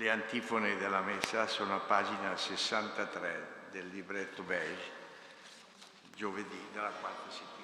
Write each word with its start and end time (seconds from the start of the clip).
Le 0.00 0.08
antifone 0.08 0.78
della 0.78 1.02
messa 1.02 1.46
sono 1.46 1.74
a 1.74 1.78
pagina 1.80 2.34
63 2.34 3.68
del 3.70 3.86
libretto 3.88 4.42
beige, 4.42 4.90
giovedì 6.16 6.58
della 6.72 6.88
quarta 6.88 7.30
settimana. 7.30 7.59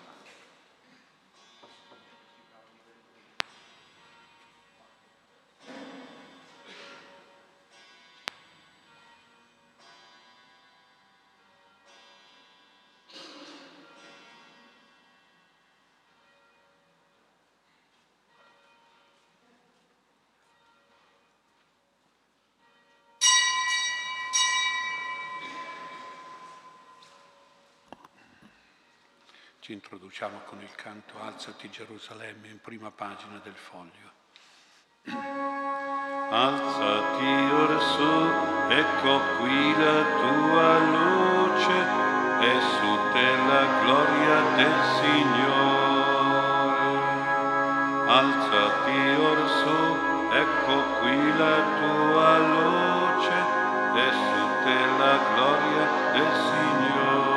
Ci 29.66 29.72
introduciamo 29.72 30.42
con 30.44 30.60
il 30.62 30.72
canto 30.76 31.20
Alzati 31.20 31.68
Gerusalemme 31.68 32.46
in 32.46 32.60
prima 32.60 32.92
pagina 32.92 33.40
del 33.42 33.56
foglio. 33.56 34.12
Alzati 36.30 37.50
orsù, 37.50 38.30
ecco 38.70 39.20
qui 39.38 39.76
la 39.76 40.04
tua 40.22 40.78
luce, 40.78 41.78
e 42.46 42.60
su 42.62 42.90
te 43.10 43.26
la 43.50 43.66
gloria 43.82 44.38
del 44.54 44.78
Signore. 45.02 46.14
Alzati 48.06 48.98
orsù, 49.18 49.78
ecco 50.30 50.74
qui 51.00 51.18
la 51.38 51.58
tua 51.80 52.38
luce, 52.38 53.34
e 53.98 54.06
su 54.14 54.42
te 54.62 54.78
la 54.96 55.14
gloria 55.34 55.84
del 56.12 56.30
Signore. 56.34 57.35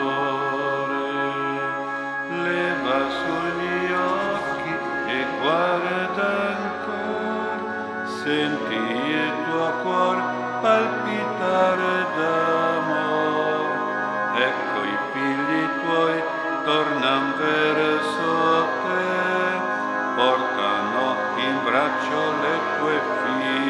Senti 8.29 8.75
il 8.75 9.33
tuo 9.45 9.67
cuore 9.81 10.21
palpitare 10.61 11.93
d'amore. 12.15 13.73
Ecco 14.49 14.79
i 14.83 14.97
figli 15.11 15.61
tuoi 15.81 16.17
tornano 16.63 17.33
verso 17.37 18.29
te, 18.83 19.05
portano 20.15 21.05
in 21.37 21.55
braccio 21.63 22.19
le 22.43 22.55
tue 22.77 22.97
figlie. 23.23 23.69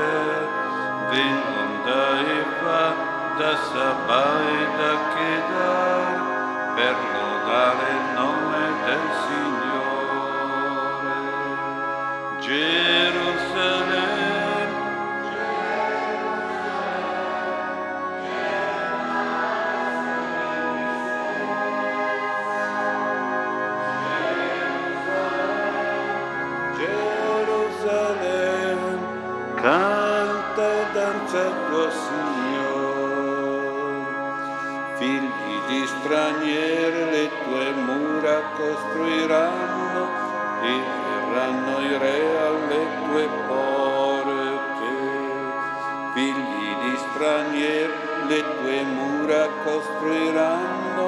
Vengono 1.10 1.76
da 1.84 2.04
Eva, 2.40 2.82
da 3.36 3.52
Sabà 3.70 4.26
e 4.56 4.60
da 4.78 4.92
Kedar 5.12 6.16
per 6.74 6.94
lodare 7.14 7.86
il 7.98 8.04
nome 8.14 8.62
del 8.84 9.04
Signore. 9.12 9.27
Canta 29.68 30.64
e 30.80 30.84
danza 30.94 31.40
il 31.44 31.54
tuo 31.68 31.90
Signore. 31.90 32.86
Figli 34.96 35.56
di 35.68 35.86
stranieri 35.86 37.02
le 37.10 37.28
tue 37.44 37.66
mura 37.72 38.36
costruiranno 38.56 40.02
e 40.62 40.72
verranno 41.04 41.74
i 41.80 41.98
re 41.98 42.18
alle 42.46 42.82
tue 43.04 43.28
porte. 43.46 44.90
Figli 46.14 46.70
di 46.84 46.94
stranieri 47.10 47.92
le 48.26 48.40
tue 48.56 48.82
mura 48.84 49.42
costruiranno 49.64 51.06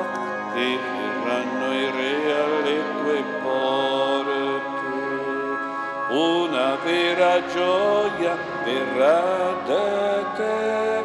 e 0.55 0.79
verranno 0.99 1.67
i 1.73 1.91
re 1.97 2.15
alle 2.43 2.79
tue 3.01 3.21
porte. 3.43 4.61
Una 6.11 6.77
vera 6.85 7.47
gioia 7.47 8.50
verrà 8.65 9.55
da 9.67 10.23
te 10.37 11.05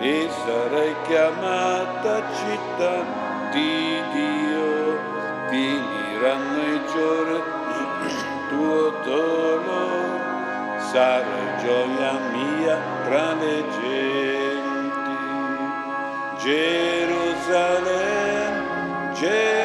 e 0.00 0.28
sarai 0.44 0.94
chiamata 1.06 2.22
città 2.34 3.04
di 3.52 4.02
Dio. 4.12 4.98
Finiranno 5.48 6.62
i 6.62 6.80
giorni 6.92 7.42
tuo 8.48 8.90
dolore, 9.04 10.80
sarà 10.90 11.56
gioia 11.62 12.12
mia 12.32 12.76
tra 13.04 13.28
le 13.34 13.64
genti. 13.80 15.16
Gerusalemme, 16.38 19.12
Gerusalemme, 19.14 19.57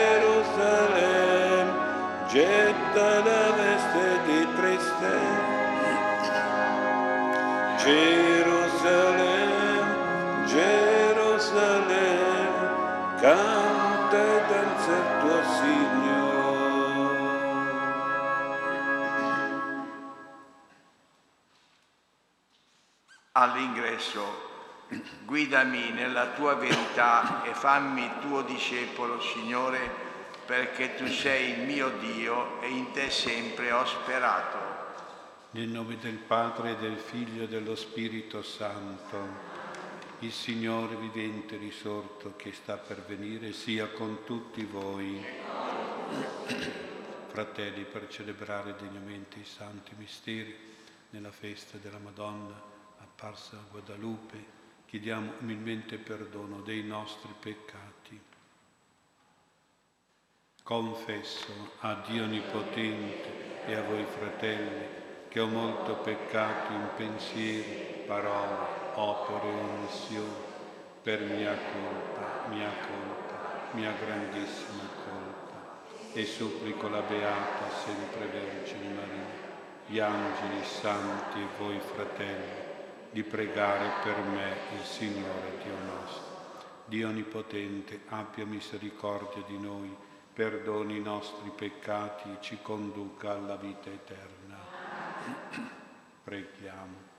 Gerusalemme, 7.84 9.76
Gerusalemme, 10.48 11.92
canta 13.20 14.18
e 14.18 14.42
danza 14.48 14.92
il 14.92 15.20
tuo 15.20 15.44
Signore. 15.44 15.92
all'ingresso, 23.36 24.24
guidami 25.26 25.90
nella 25.90 26.28
tua 26.28 26.54
verità 26.54 27.44
e 27.44 27.54
fammi 27.54 28.10
tuo 28.22 28.44
discepolo, 28.44 29.20
Signore, 29.20 29.90
perché 30.46 30.96
tu 30.96 31.06
sei 31.08 31.52
il 31.52 31.66
mio 31.66 31.90
Dio 32.00 32.62
e 32.62 32.70
in 32.70 32.92
te 32.92 33.10
sempre 33.10 33.74
ho 33.74 33.84
sperato. 33.86 34.73
Nel 35.54 35.68
nome 35.68 36.00
del 36.00 36.18
Padre, 36.18 36.78
del 36.78 36.98
Figlio 36.98 37.44
e 37.44 37.48
dello 37.48 37.76
Spirito 37.76 38.42
Santo, 38.42 39.18
il 40.22 40.32
Signore 40.32 40.96
vivente 40.96 41.58
risorto 41.58 42.34
che 42.36 42.52
sta 42.54 42.78
per 42.78 43.04
venire 43.04 43.54
sia 43.54 43.88
con 43.90 44.24
tutti 44.24 44.64
voi. 44.64 45.24
Fratelli, 47.28 47.84
per 47.84 48.08
celebrare 48.08 48.74
degnamente 48.74 49.38
i 49.38 49.46
santi 49.46 49.94
misteri 49.96 50.58
nella 51.12 51.32
festa 51.32 51.78
della 51.78 52.00
Madonna 52.00 52.60
apparsa 52.98 53.58
a 53.58 53.70
Guadalupe, 53.70 54.44
chiediamo 54.88 55.34
umilmente 55.42 56.00
perdono 56.00 56.62
dei 56.62 56.82
nostri 56.82 57.32
peccati. 57.40 58.20
Confesso 60.64 61.74
a 61.82 62.04
Dio 62.08 62.24
Onnipotente 62.24 63.66
e 63.68 63.76
a 63.76 63.84
voi 63.84 64.04
fratelli 64.04 65.02
che 65.34 65.40
ho 65.40 65.48
molto 65.48 65.96
peccato 65.96 66.74
in 66.74 66.90
pensieri, 66.96 68.04
parole, 68.06 68.68
opere 68.94 69.48
e 69.48 69.62
omissioni, 69.62 70.36
per 71.02 71.22
mia 71.22 71.58
colpa, 71.72 72.50
mia 72.50 72.70
colpa, 72.70 73.72
mia 73.72 73.92
grandissima 73.94 74.88
colpa. 75.04 76.14
E 76.14 76.24
supplico 76.26 76.88
la 76.88 77.02
Beata 77.02 77.68
sempre 77.84 78.28
Vergine 78.28 78.94
Maria, 78.94 79.26
gli 79.88 79.98
angeli 79.98 80.64
santi 80.64 81.40
e 81.40 81.48
voi 81.58 81.80
fratelli, 81.80 82.62
di 83.10 83.24
pregare 83.24 83.90
per 84.04 84.20
me 84.20 84.56
il 84.78 84.84
Signore 84.84 85.58
Dio 85.64 85.76
nostro. 85.84 86.32
Dio 86.86 87.08
Onnipotente, 87.08 88.02
abbia 88.10 88.46
misericordia 88.46 89.42
di 89.48 89.58
noi, 89.58 89.98
perdoni 90.32 90.98
i 90.98 91.02
nostri 91.02 91.50
peccati 91.56 92.30
e 92.30 92.38
ci 92.40 92.60
conduca 92.62 93.32
alla 93.32 93.56
vita 93.56 93.90
eterna. 93.90 94.43
Preghiamo. 96.24 97.12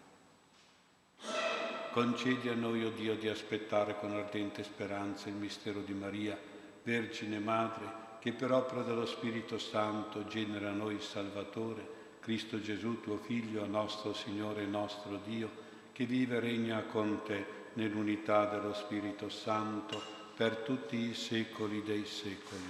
Concedi 1.93 2.49
a 2.49 2.55
noi, 2.55 2.85
o 2.85 2.89
oh 2.89 2.91
Dio, 2.91 3.15
di 3.15 3.29
aspettare 3.29 3.99
con 3.99 4.13
ardente 4.13 4.65
speranza 4.65 5.29
il 5.29 5.37
mistero 5.37 5.81
di 5.81 5.93
Maria, 5.93 6.37
Vergine 6.83 7.39
Madre, 7.39 8.03
che 8.19 8.33
per 8.33 8.51
opera 8.51 8.83
dello 8.83 9.07
Spirito 9.07 9.59
Santo 9.59 10.27
genera 10.27 10.71
a 10.71 10.73
noi 10.73 10.95
il 10.95 11.03
Salvatore, 11.03 11.87
Cristo 12.21 12.61
Gesù, 12.61 13.01
tuo 13.01 13.19
Figlio, 13.19 13.67
nostro 13.67 14.13
Signore 14.13 14.63
e 14.63 14.67
nostro 14.67 15.21
Dio, 15.25 15.51
che 15.93 16.05
vive 16.07 16.39
e 16.39 16.41
regna 16.41 16.83
con 16.83 17.23
te 17.23 17.47
nell'unità 17.75 18.47
dello 18.47 18.75
Spirito 18.75 19.29
Santo 19.29 20.03
per 20.35 20.57
tutti 20.57 20.97
i 20.97 21.15
secoli 21.15 21.83
dei 21.83 22.05
secoli. 22.07 22.63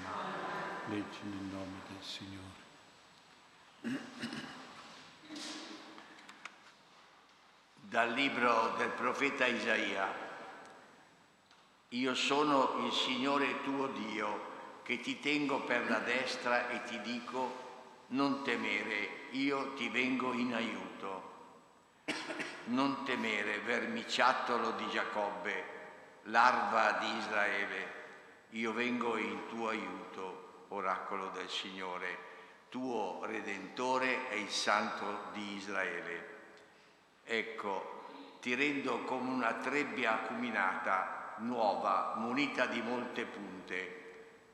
Leggi 0.90 1.18
nel 1.22 1.44
nome 1.50 1.80
del 1.88 2.02
Signore. 2.02 2.62
Dal 7.94 8.10
libro 8.10 8.74
del 8.76 8.88
profeta 8.88 9.46
Isaia. 9.46 10.12
Io 11.90 12.14
sono 12.16 12.84
il 12.84 12.92
Signore 12.92 13.62
tuo 13.62 13.86
Dio, 13.86 14.80
che 14.82 14.98
ti 14.98 15.20
tengo 15.20 15.60
per 15.60 15.88
la 15.88 16.00
destra 16.00 16.70
e 16.70 16.82
ti 16.82 17.00
dico, 17.02 18.02
non 18.08 18.42
temere, 18.42 19.28
io 19.30 19.74
ti 19.74 19.88
vengo 19.90 20.32
in 20.32 20.54
aiuto. 20.54 21.30
Non 22.64 23.04
temere, 23.04 23.60
vermiciattolo 23.60 24.72
di 24.72 24.88
Giacobbe, 24.88 25.64
larva 26.22 26.98
di 26.98 27.16
Israele, 27.18 27.92
io 28.50 28.72
vengo 28.72 29.16
in 29.16 29.46
tuo 29.46 29.68
aiuto, 29.68 30.64
oracolo 30.70 31.28
del 31.28 31.48
Signore, 31.48 32.18
tuo 32.70 33.20
Redentore 33.22 34.30
e 34.30 34.40
il 34.40 34.50
Santo 34.50 35.26
di 35.32 35.54
Israele. 35.54 36.33
Ecco, 37.24 38.02
ti 38.40 38.54
rendo 38.54 39.00
come 39.04 39.30
una 39.30 39.54
trebbia 39.54 40.22
acuminata, 40.22 41.34
nuova, 41.38 42.14
munita 42.16 42.66
di 42.66 42.80
molte 42.80 43.24
punte. 43.24 44.02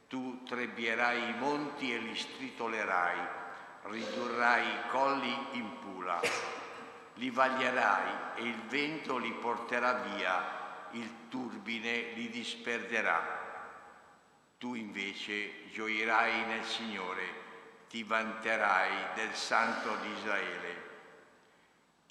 Tu 0.08 0.42
trebbierai 0.44 1.30
i 1.30 1.38
monti 1.38 1.92
e 1.92 1.98
li 1.98 2.16
stritolerai, 2.16 3.18
ridurrai 3.82 4.66
i 4.66 4.88
colli 4.88 5.36
in 5.52 5.78
pula 5.80 6.20
li 7.20 7.30
vaglierai 7.30 8.36
e 8.36 8.44
il 8.44 8.60
vento 8.68 9.18
li 9.18 9.30
porterà 9.32 9.92
via, 9.92 10.88
il 10.92 11.28
turbine 11.28 12.12
li 12.14 12.30
disperderà. 12.30 13.38
Tu 14.56 14.74
invece 14.74 15.68
gioirai 15.70 16.46
nel 16.46 16.64
Signore, 16.64 17.48
ti 17.90 18.02
vanterai 18.04 19.14
del 19.14 19.34
Santo 19.34 19.96
di 19.96 20.10
Israele. 20.12 20.89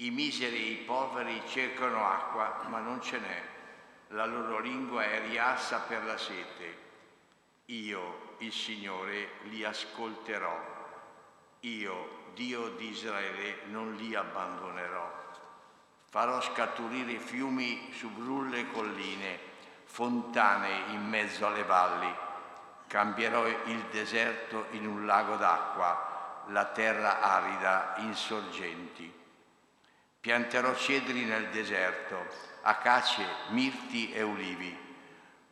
I 0.02 0.12
miseri 0.12 0.56
e 0.56 0.72
i 0.72 0.76
poveri 0.78 1.42
cercano 1.46 2.06
acqua, 2.06 2.62
ma 2.70 2.80
non 2.80 3.02
ce 3.02 3.20
n'è. 3.20 3.44
La 4.10 4.26
loro 4.26 4.60
lingua 4.60 5.04
è 5.04 5.20
riassa 5.28 5.80
per 5.80 6.06
la 6.06 6.18
sete. 6.18 6.78
Io, 7.66 8.36
il 8.38 8.54
Signore, 8.54 9.32
li 9.50 9.66
ascolterò. 9.66 10.58
Io, 11.60 12.32
Dio 12.34 12.70
di 12.78 12.88
Israele, 12.92 13.64
non 13.66 13.96
li 13.96 14.16
abbandonerò. 14.16 15.12
Farò 16.10 16.40
scaturire 16.40 17.20
fiumi 17.20 17.92
su 17.92 18.10
brulle 18.10 18.72
colline, 18.72 19.38
fontane 19.84 20.94
in 20.94 21.10
mezzo 21.10 21.46
alle 21.46 21.64
valli. 21.64 22.16
Cambierò 22.88 23.46
il 23.46 23.84
deserto 23.92 24.68
in 24.72 24.88
un 24.88 25.06
lago 25.06 25.36
d'acqua, 25.36 26.46
la 26.48 26.66
terra 26.68 27.20
arida 27.20 27.96
in 27.98 28.16
sorgenti. 28.16 29.19
Pianterò 30.20 30.76
cedri 30.76 31.24
nel 31.24 31.50
deserto, 31.50 32.26
acacie, 32.62 33.26
mirti 33.50 34.12
e 34.12 34.22
ulivi. 34.22 34.78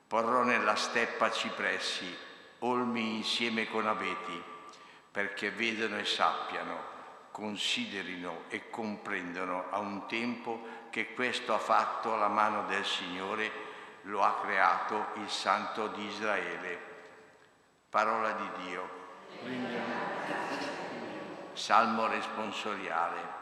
Porrò 0.08 0.44
nella 0.44 0.76
steppa 0.76 1.32
cipressi, 1.32 2.16
olmi 2.60 3.16
insieme 3.16 3.68
con 3.68 3.88
abeti 3.88 4.56
perché 5.18 5.50
vedano 5.50 5.98
e 5.98 6.06
sappiano, 6.06 6.78
considerino 7.32 8.44
e 8.50 8.70
comprendano 8.70 9.66
a 9.72 9.80
un 9.80 10.06
tempo 10.06 10.62
che 10.92 11.16
questo 11.16 11.56
ha 11.56 11.58
fatto 11.58 12.16
la 12.16 12.28
mano 12.28 12.68
del 12.68 12.86
Signore, 12.86 13.52
lo 14.04 14.22
ha 14.22 14.40
creato 14.40 15.08
il 15.16 15.28
Santo 15.28 15.88
di 15.88 16.06
Israele. 16.06 16.80
Parola 17.90 18.32
di 18.34 18.50
Dio. 18.64 18.90
Salmo 21.54 22.06
responsoriale. 22.06 23.37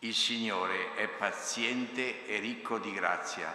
Il 0.00 0.14
Signore 0.14 0.94
è 0.94 1.08
paziente 1.08 2.24
e 2.24 2.38
ricco 2.38 2.78
di 2.78 2.92
grazia. 2.92 3.52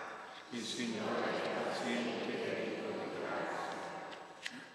Il 0.49 0.61
Signore 0.61 1.41
è 1.41 1.63
paziente 1.63 2.45
e 2.45 2.63
ricco 2.65 2.89
di 3.01 3.09
grazia. 3.21 3.77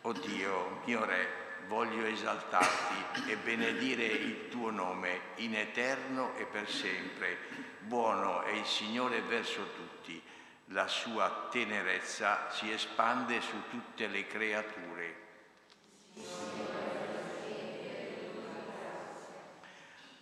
O 0.00 0.12
Dio, 0.12 0.80
mio 0.86 1.04
Re, 1.04 1.28
voglio 1.66 2.06
esaltarti 2.06 3.30
e 3.30 3.36
benedire 3.36 4.06
il 4.06 4.48
tuo 4.48 4.70
nome 4.70 5.20
in 5.36 5.56
eterno 5.56 6.34
e 6.36 6.46
per 6.46 6.70
sempre. 6.70 7.36
Buono 7.80 8.44
è 8.44 8.52
il 8.52 8.64
Signore 8.64 9.20
verso 9.20 9.62
tutti, 9.76 10.22
la 10.68 10.88
sua 10.88 11.48
tenerezza 11.50 12.50
si 12.50 12.72
espande 12.72 13.42
su 13.42 13.56
tutte 13.68 14.06
le 14.06 14.26
creature. 14.26 15.16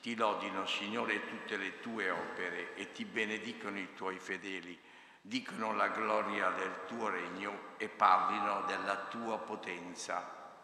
Ti 0.07 0.15
lodino, 0.15 0.65
Signore, 0.67 1.27
tutte 1.27 1.57
le 1.57 1.81
tue 1.81 2.11
opere 2.11 2.77
e 2.77 2.93
ti 2.93 3.05
benedicono 3.05 3.77
i 3.77 3.93
tuoi 3.97 4.21
fedeli. 4.21 4.79
Dicono 5.21 5.75
la 5.75 5.89
gloria 5.89 6.51
del 6.51 6.85
tuo 6.87 7.09
regno 7.09 7.75
e 7.77 7.89
parlino 7.89 8.63
della 8.69 9.09
tua 9.11 9.37
potenza. 9.39 10.63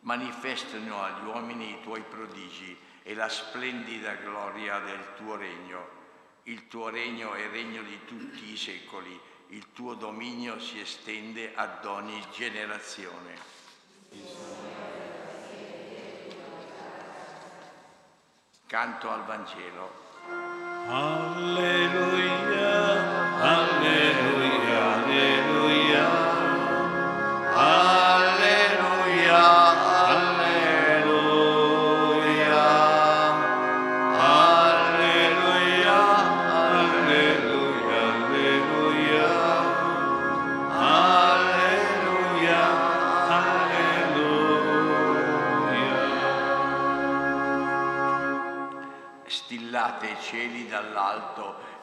Manifestano 0.00 1.02
agli 1.02 1.26
uomini 1.26 1.72
i 1.72 1.82
tuoi 1.82 2.00
prodigi 2.00 2.74
e 3.02 3.12
la 3.12 3.28
splendida 3.28 4.14
gloria 4.14 4.78
del 4.78 5.04
tuo 5.16 5.36
regno. 5.36 5.86
Il 6.44 6.66
tuo 6.68 6.88
regno 6.88 7.34
è 7.34 7.46
regno 7.50 7.82
di 7.82 8.06
tutti 8.06 8.50
i 8.50 8.56
secoli, 8.56 9.20
il 9.48 9.70
tuo 9.74 9.92
dominio 9.92 10.58
si 10.58 10.80
estende 10.80 11.52
ad 11.54 11.84
ogni 11.84 12.24
generazione. 12.32 13.52
Canto 18.72 19.10
al 19.10 19.22
Vangelo. 19.26 19.90
Alleluia, 20.88 22.51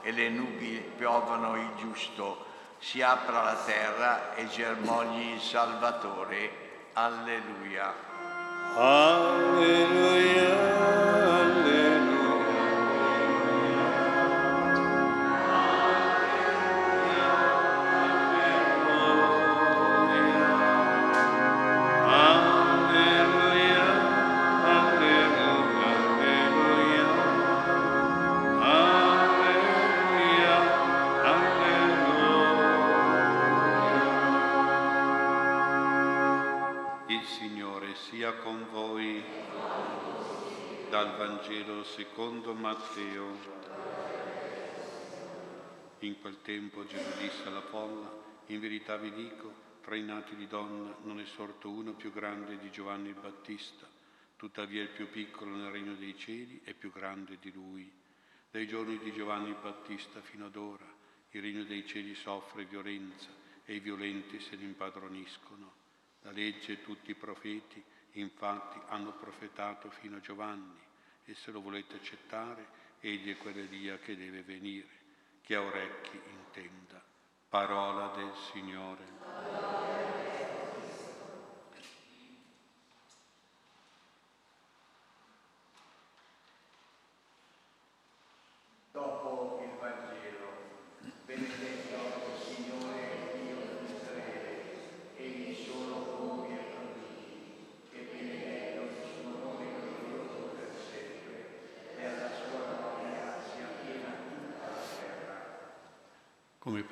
e 0.09 0.11
le 0.11 0.29
nubi 0.29 0.83
piovono 0.97 1.55
il 1.55 1.69
giusto, 1.77 2.45
si 2.79 2.99
apra 3.01 3.43
la 3.43 3.55
terra 3.63 4.33
e 4.33 4.47
germogli 4.47 5.33
il 5.33 5.39
Salvatore. 5.39 6.49
Alleluia. 6.93 7.93
Alleluia. 8.75 10.68
Vangelo 41.19 41.83
secondo 41.83 42.53
Matteo. 42.53 43.37
In 45.99 46.21
quel 46.21 46.41
tempo 46.41 46.85
Gesù 46.85 47.09
disse 47.19 47.45
alla 47.45 47.59
folla, 47.59 48.09
in 48.45 48.61
verità 48.61 48.95
vi 48.95 49.11
dico, 49.11 49.53
tra 49.81 49.97
i 49.97 50.01
nati 50.01 50.37
di 50.37 50.47
donna 50.47 50.95
non 51.03 51.19
è 51.19 51.25
sorto 51.25 51.69
uno 51.69 51.91
più 51.91 52.13
grande 52.13 52.57
di 52.57 52.71
Giovanni 52.71 53.09
il 53.09 53.15
Battista, 53.15 53.85
tuttavia 54.37 54.81
il 54.81 54.91
più 54.91 55.09
piccolo 55.09 55.53
nel 55.57 55.71
regno 55.71 55.93
dei 55.95 56.17
cieli 56.17 56.61
è 56.63 56.73
più 56.73 56.89
grande 56.89 57.37
di 57.41 57.51
lui. 57.51 57.91
Dai 58.49 58.65
giorni 58.65 58.97
di 58.99 59.11
Giovanni 59.11 59.49
il 59.49 59.57
Battista 59.61 60.21
fino 60.21 60.45
ad 60.45 60.55
ora, 60.55 60.89
il 61.31 61.41
regno 61.41 61.65
dei 61.65 61.85
cieli 61.85 62.15
soffre 62.15 62.63
violenza 62.63 63.27
e 63.65 63.75
i 63.75 63.81
violenti 63.81 64.39
se 64.39 64.55
ne 64.55 64.63
impadroniscono. 64.63 65.73
La 66.21 66.31
legge 66.31 66.71
e 66.71 66.81
tutti 66.81 67.11
i 67.11 67.15
profeti 67.15 67.83
infatti 68.13 68.79
hanno 68.87 69.11
profetato 69.11 69.89
fino 69.89 70.15
a 70.15 70.21
Giovanni 70.21 70.87
e 71.29 71.35
se 71.35 71.51
lo 71.51 71.61
volete 71.61 71.95
accettare, 71.95 72.65
egli 73.01 73.31
è 73.31 73.37
quell'Elia 73.37 73.97
che 73.99 74.17
deve 74.17 74.41
venire. 74.41 74.87
Chi 75.43 75.53
ha 75.53 75.61
orecchi 75.61 76.19
intenda. 76.27 77.01
Parola 77.47 78.15
del 78.15 78.31
Signore. 78.51 79.03
Come 79.19 79.88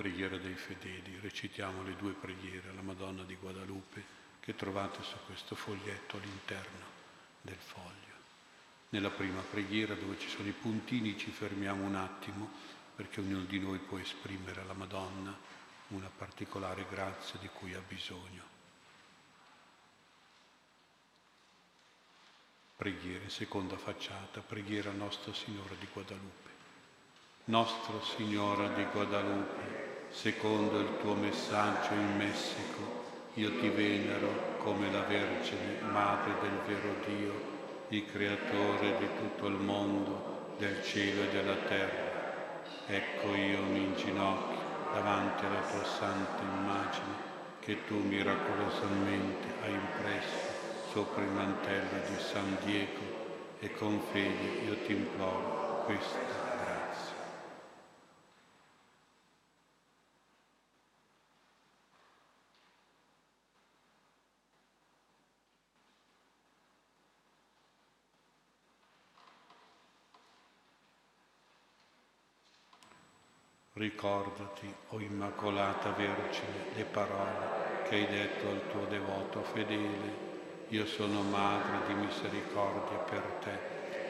preghiera 0.07 0.37
dei 0.37 0.55
fedeli 0.55 1.19
recitiamo 1.19 1.83
le 1.83 1.97
due 1.97 2.13
preghiere 2.13 2.69
alla 2.69 2.81
Madonna 2.81 3.23
di 3.23 3.35
Guadalupe 3.35 4.01
che 4.39 4.55
trovate 4.55 5.03
su 5.03 5.17
questo 5.25 5.53
foglietto 5.53 6.15
all'interno 6.15 6.85
del 7.41 7.57
foglio. 7.57 8.15
Nella 8.91 9.09
prima 9.09 9.41
preghiera 9.41 9.95
dove 9.95 10.17
ci 10.17 10.29
sono 10.29 10.47
i 10.47 10.53
puntini 10.53 11.17
ci 11.17 11.29
fermiamo 11.29 11.83
un 11.83 11.95
attimo 11.95 12.49
perché 12.95 13.19
ognuno 13.19 13.43
di 13.43 13.59
noi 13.59 13.79
può 13.79 13.97
esprimere 13.97 14.61
alla 14.61 14.71
Madonna 14.71 15.37
una 15.89 16.09
particolare 16.09 16.85
grazia 16.89 17.37
di 17.39 17.49
cui 17.51 17.73
ha 17.73 17.81
bisogno. 17.85 18.43
Preghiera 22.77 23.25
in 23.25 23.29
seconda 23.29 23.75
facciata, 23.75 24.39
preghiera 24.39 24.89
Nostra 24.91 25.33
Signora 25.33 25.73
di 25.77 25.87
Guadalupe. 25.91 26.47
Nostra 27.49 28.01
Signora 28.01 28.67
di 28.67 28.83
Guadalupe, 28.91 29.66
secondo 30.19 30.79
il 30.79 30.97
tuo 30.99 31.13
messaggio 31.13 31.93
in 31.93 32.15
Messico, 32.17 33.05
io 33.35 33.51
ti 33.59 33.69
venero 33.69 34.55
come 34.57 34.91
la 34.91 35.01
Vergine, 35.01 35.79
Madre 35.91 36.33
del 36.41 36.57
vero 36.65 36.95
Dio, 37.05 37.33
il 37.89 38.03
Creatore 38.11 38.97
di 38.97 39.07
tutto 39.15 39.45
il 39.45 39.57
mondo, 39.57 40.55
del 40.57 40.83
cielo 40.83 41.21
e 41.21 41.29
della 41.29 41.55
terra. 41.67 42.63
Ecco 42.87 43.35
io 43.35 43.61
mi 43.61 43.83
inginocchio 43.83 44.57
davanti 44.91 45.45
alla 45.45 45.61
tua 45.61 45.85
santa 45.85 46.41
immagine 46.41 47.25
che 47.59 47.85
tu 47.85 47.97
miracolosamente 47.97 49.53
hai 49.61 49.73
impresso 49.73 50.49
sopra 50.93 51.21
il 51.21 51.29
mantello 51.29 51.99
di 52.09 52.19
San 52.19 52.57
Diego 52.65 53.35
e 53.59 53.71
con 53.71 54.01
fede 54.11 54.65
io 54.65 54.77
ti 54.83 54.93
imploro 54.93 55.83
questa 55.85 56.26
Ricordati, 73.77 74.73
o 74.89 74.95
oh 74.95 74.99
Immacolata 74.99 75.91
Vergine, 75.91 76.73
le 76.73 76.83
parole 76.85 77.83
che 77.87 77.93
hai 77.93 78.07
detto 78.07 78.49
al 78.49 78.61
tuo 78.71 78.85
devoto 78.85 79.43
fedele. 79.43 80.25
Io 80.69 80.83
sono 80.87 81.21
madre 81.21 81.85
di 81.85 81.93
misericordia 81.93 82.97
per 82.97 83.21
te 83.43 83.51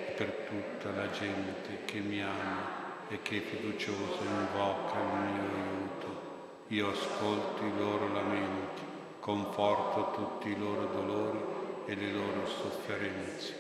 e 0.07 0.11
per 0.11 0.47
tutta 0.47 0.91
la 0.91 1.09
gente 1.11 1.83
che 1.83 1.99
mi 1.99 2.23
ama 2.23 3.09
e 3.09 3.21
che 3.21 3.41
fiducioso 3.41 4.23
invoca 4.23 4.99
il 4.99 5.33
mio 5.33 5.49
aiuto. 5.53 6.21
Io 6.67 6.89
ascolto 6.89 7.65
i 7.65 7.77
loro 7.77 8.07
lamenti, 8.13 8.83
conforto 9.19 10.11
tutti 10.11 10.47
i 10.47 10.57
loro 10.57 10.85
dolori 10.85 11.43
e 11.87 11.93
le 11.93 12.11
loro 12.13 12.47
sofferenze. 12.47 13.53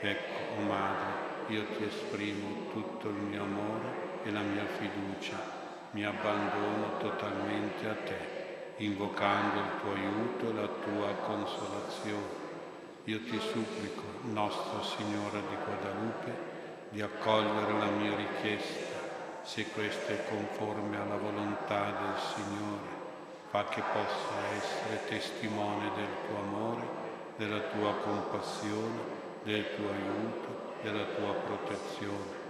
Ecco, 0.00 0.60
oh 0.60 0.64
Madre, 0.64 1.12
io 1.46 1.64
ti 1.78 1.84
esprimo 1.84 2.70
tutto 2.72 3.08
il 3.08 3.14
mio 3.14 3.42
amore 3.42 4.15
e 4.26 4.32
la 4.32 4.40
mia 4.40 4.66
fiducia, 4.66 5.36
mi 5.92 6.04
abbandono 6.04 6.96
totalmente 6.98 7.88
a 7.88 7.94
te, 7.94 8.74
invocando 8.78 9.60
il 9.60 9.80
tuo 9.80 9.92
aiuto 9.92 10.50
e 10.50 10.52
la 10.52 10.66
tua 10.66 11.14
consolazione. 11.24 12.44
Io 13.04 13.22
ti 13.22 13.38
supplico, 13.38 14.02
Nostra 14.32 14.82
Signora 14.82 15.38
di 15.38 15.56
Guadalupe, 15.64 16.54
di 16.88 17.02
accogliere 17.02 17.78
la 17.78 17.86
mia 17.86 18.16
richiesta, 18.16 18.98
se 19.42 19.70
questa 19.70 20.12
è 20.12 20.24
conforme 20.28 20.96
alla 20.96 21.16
volontà 21.16 21.84
del 21.84 22.20
Signore. 22.34 22.94
Fa 23.50 23.64
che 23.66 23.80
possa 23.80 24.56
essere 24.56 25.04
testimone 25.06 25.88
del 25.94 26.08
tuo 26.26 26.38
amore, 26.40 26.82
della 27.36 27.60
tua 27.60 27.94
compassione, 27.94 29.24
del 29.44 29.72
tuo 29.76 29.88
aiuto, 29.88 30.74
della 30.82 31.04
tua 31.14 31.32
protezione 31.32 32.45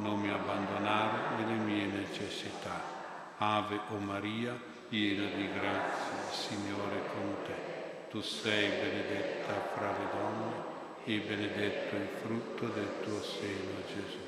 non 0.00 0.18
mi 0.18 0.30
abbandonare 0.30 1.36
nelle 1.36 1.58
mie 1.58 1.86
necessità. 1.86 2.98
Ave 3.36 3.80
o 3.88 3.96
Maria, 3.98 4.58
piena 4.88 5.28
di 5.34 5.48
grazia, 5.52 6.30
Signore 6.30 6.96
è 6.96 7.10
con 7.14 7.36
te. 7.44 8.08
Tu 8.10 8.20
sei 8.20 8.68
benedetta 8.68 9.52
fra 9.74 9.90
le 9.92 10.08
donne 10.10 10.68
e 11.04 11.18
benedetto 11.20 11.96
il 11.96 12.08
frutto 12.22 12.66
del 12.66 13.00
tuo 13.02 13.22
seno, 13.22 13.82
Gesù. 13.86 14.18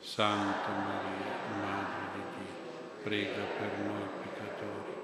Santa 0.00 0.70
Maria, 0.70 1.32
Madre 1.60 2.10
di 2.14 2.22
Dio, 2.36 3.02
prega 3.02 3.42
per 3.58 3.78
noi 3.86 4.08
peccatori, 4.22 4.94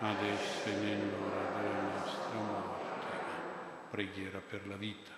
adesso 0.00 0.68
e 0.68 0.72
nell'ora 0.72 1.60
della 1.60 1.80
nostra 1.98 2.38
morte. 2.38 2.84
Preghiera 3.90 4.40
per 4.46 4.66
la 4.66 4.76
vita. 4.76 5.12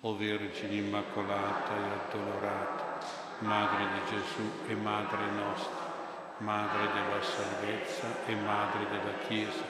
O 0.00 0.16
Vergine 0.16 0.74
Immacolata 0.74 1.74
e 1.74 1.82
addolorata, 1.82 3.23
Madre 3.38 3.86
di 3.92 4.16
Gesù 4.16 4.50
e 4.68 4.74
Madre 4.76 5.26
nostra, 5.32 5.92
Madre 6.38 6.86
della 6.92 7.20
salvezza 7.20 8.24
e 8.26 8.34
Madre 8.36 8.86
della 8.88 9.18
Chiesa, 9.26 9.64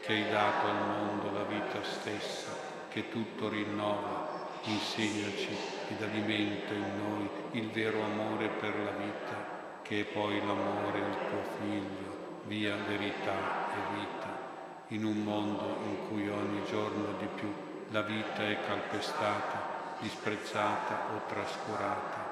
che 0.00 0.12
hai 0.12 0.28
dato 0.28 0.66
al 0.66 0.88
mondo 0.88 1.30
la 1.30 1.44
vita 1.44 1.82
stessa, 1.82 2.50
che 2.88 3.08
tutto 3.08 3.48
rinnova, 3.48 4.48
insegnaci 4.64 5.56
ed 5.88 6.02
alimenta 6.02 6.74
in 6.74 6.98
noi 6.98 7.30
il 7.52 7.70
vero 7.70 8.02
amore 8.02 8.48
per 8.48 8.76
la 8.76 8.90
vita, 8.90 9.80
che 9.82 10.00
è 10.00 10.04
poi 10.04 10.44
l'amore 10.44 11.04
al 11.04 11.28
tuo 11.28 11.42
Figlio, 11.60 12.40
via 12.44 12.74
verità 12.74 13.68
e 13.70 13.94
vita, 13.94 14.28
in 14.88 15.04
un 15.04 15.22
mondo 15.22 15.78
in 15.84 16.08
cui 16.08 16.28
ogni 16.28 16.64
giorno 16.68 17.12
di 17.18 17.28
più 17.34 17.52
la 17.90 18.02
vita 18.02 18.42
è 18.42 18.58
calpestata, 18.66 19.94
disprezzata 20.00 21.14
o 21.14 21.20
trascurata 21.28 22.25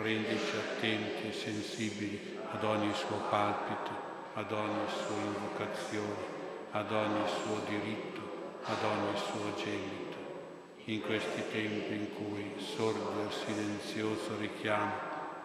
rendici 0.00 0.54
attenti 0.56 1.28
e 1.28 1.32
sensibili 1.32 2.38
ad 2.52 2.62
ogni 2.62 2.92
suo 2.94 3.16
palpito, 3.28 3.90
ad 4.34 4.52
ogni 4.52 4.86
sua 4.86 5.16
invocazione, 5.24 6.36
ad 6.70 6.92
ogni 6.92 7.26
suo 7.26 7.60
diritto, 7.68 8.20
ad 8.62 8.76
ogni 8.84 9.16
suo 9.16 9.54
gemito. 9.56 10.16
In 10.84 11.02
questi 11.02 11.42
tempi 11.50 11.94
in 11.94 12.14
cui 12.14 12.52
sorge 12.58 13.22
il 13.22 13.32
silenzioso 13.32 14.36
richiamo 14.38 14.92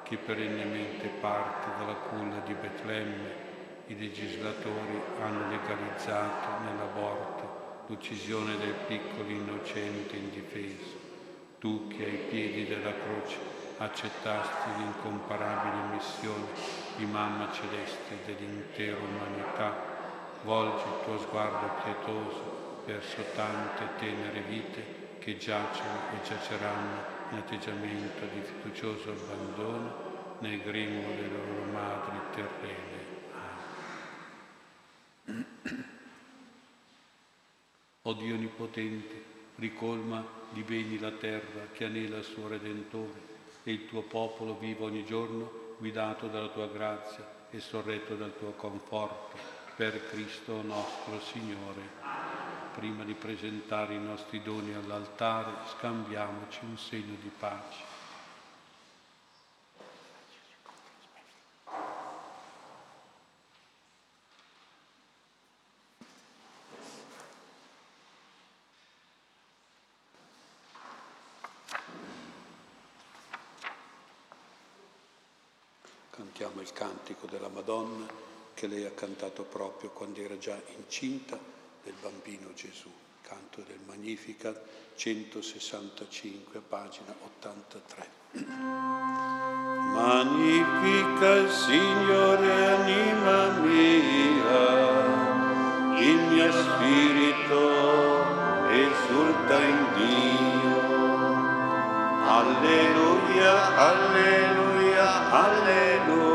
che 0.04 0.18
perennemente 0.18 1.08
parte 1.20 1.70
dalla 1.80 1.96
culla 1.96 2.40
di 2.46 2.54
Betlemme, 2.54 3.52
i 3.88 3.98
legislatori 3.98 5.02
hanno 5.20 5.50
legalizzato 5.50 6.64
nell'aborto 6.64 7.86
l'uccisione 7.88 8.56
del 8.58 8.76
piccolo 8.88 9.30
innocente 9.30 10.16
indifeso. 10.16 11.02
Tu 11.60 11.88
che 11.88 12.06
ai 12.06 12.20
piedi 12.30 12.68
della 12.68 12.94
croce 12.94 13.63
accettasti 13.84 14.70
l'incomparabile 14.78 15.96
missione 15.96 16.46
di 16.96 17.06
Mamma 17.06 17.52
Celeste 17.52 18.20
dell'intera 18.26 18.98
umanità, 18.98 19.92
volgi 20.44 20.84
il 20.84 21.04
tuo 21.04 21.20
sguardo 21.20 21.82
pietoso 21.84 22.82
verso 22.86 23.24
tante 23.36 23.88
tenere 23.98 24.42
vite 24.42 25.02
che 25.20 25.38
giacciono 25.38 26.12
e 26.14 26.26
giaceranno 26.28 27.12
in 27.32 27.38
atteggiamento 27.38 28.26
di 28.26 28.42
fiducioso 28.42 29.12
abbandono 29.12 30.12
nel 30.40 30.62
grembo 30.62 31.10
delle 31.10 31.28
loro 31.28 31.72
madri 31.72 32.20
terrene. 32.34 33.02
O 38.06 38.14
Dio 38.14 38.36
Onnipotente, 38.36 39.24
ricolma 39.56 40.26
di 40.50 40.62
beni 40.62 41.00
la 41.00 41.12
terra 41.12 41.68
che 41.72 41.86
anela 41.86 42.18
il 42.18 42.24
suo 42.24 42.48
Redentore 42.48 43.33
e 43.64 43.72
il 43.72 43.88
tuo 43.88 44.02
popolo 44.02 44.58
viva 44.58 44.86
ogni 44.86 45.06
giorno 45.06 45.76
guidato 45.78 46.28
dalla 46.28 46.50
tua 46.50 46.68
grazia 46.68 47.26
e 47.50 47.60
sorretto 47.60 48.16
dal 48.16 48.38
tuo 48.38 48.52
conforto 48.52 49.38
per 49.76 50.08
Cristo 50.10 50.62
nostro 50.62 51.20
Signore. 51.20 52.02
Prima 52.76 53.04
di 53.04 53.14
presentare 53.14 53.94
i 53.94 54.00
nostri 54.00 54.42
doni 54.42 54.74
all'altare, 54.74 55.52
scambiamoci 55.78 56.60
un 56.66 56.78
segno 56.78 57.16
di 57.22 57.32
pace. 57.38 57.94
cantiamo 76.34 76.62
il 76.62 76.74
cantico 76.74 77.28
della 77.28 77.48
Madonna 77.48 78.06
che 78.54 78.68
lei 78.68 78.86
ha 78.86 78.93
cantato 79.04 79.44
proprio 79.44 79.90
quando 79.90 80.22
era 80.22 80.38
già 80.38 80.58
incinta 80.78 81.38
del 81.84 81.94
bambino 82.02 82.54
Gesù, 82.54 82.90
canto 83.22 83.62
del 83.68 83.80
Magnificat 83.86 84.58
165, 84.96 86.62
pagina 86.62 87.14
83. 87.38 88.08
Magnifica 89.92 91.50
Signore 91.50 92.66
anima 92.66 93.50
mia, 93.60 94.72
il 96.00 96.20
mio 96.32 96.50
spirito 96.54 97.60
esulta 98.72 99.60
in 99.60 99.86
Dio. 99.98 100.80
Alleluia, 102.26 103.76
alleluia, 103.76 105.30
alleluia. 105.30 106.33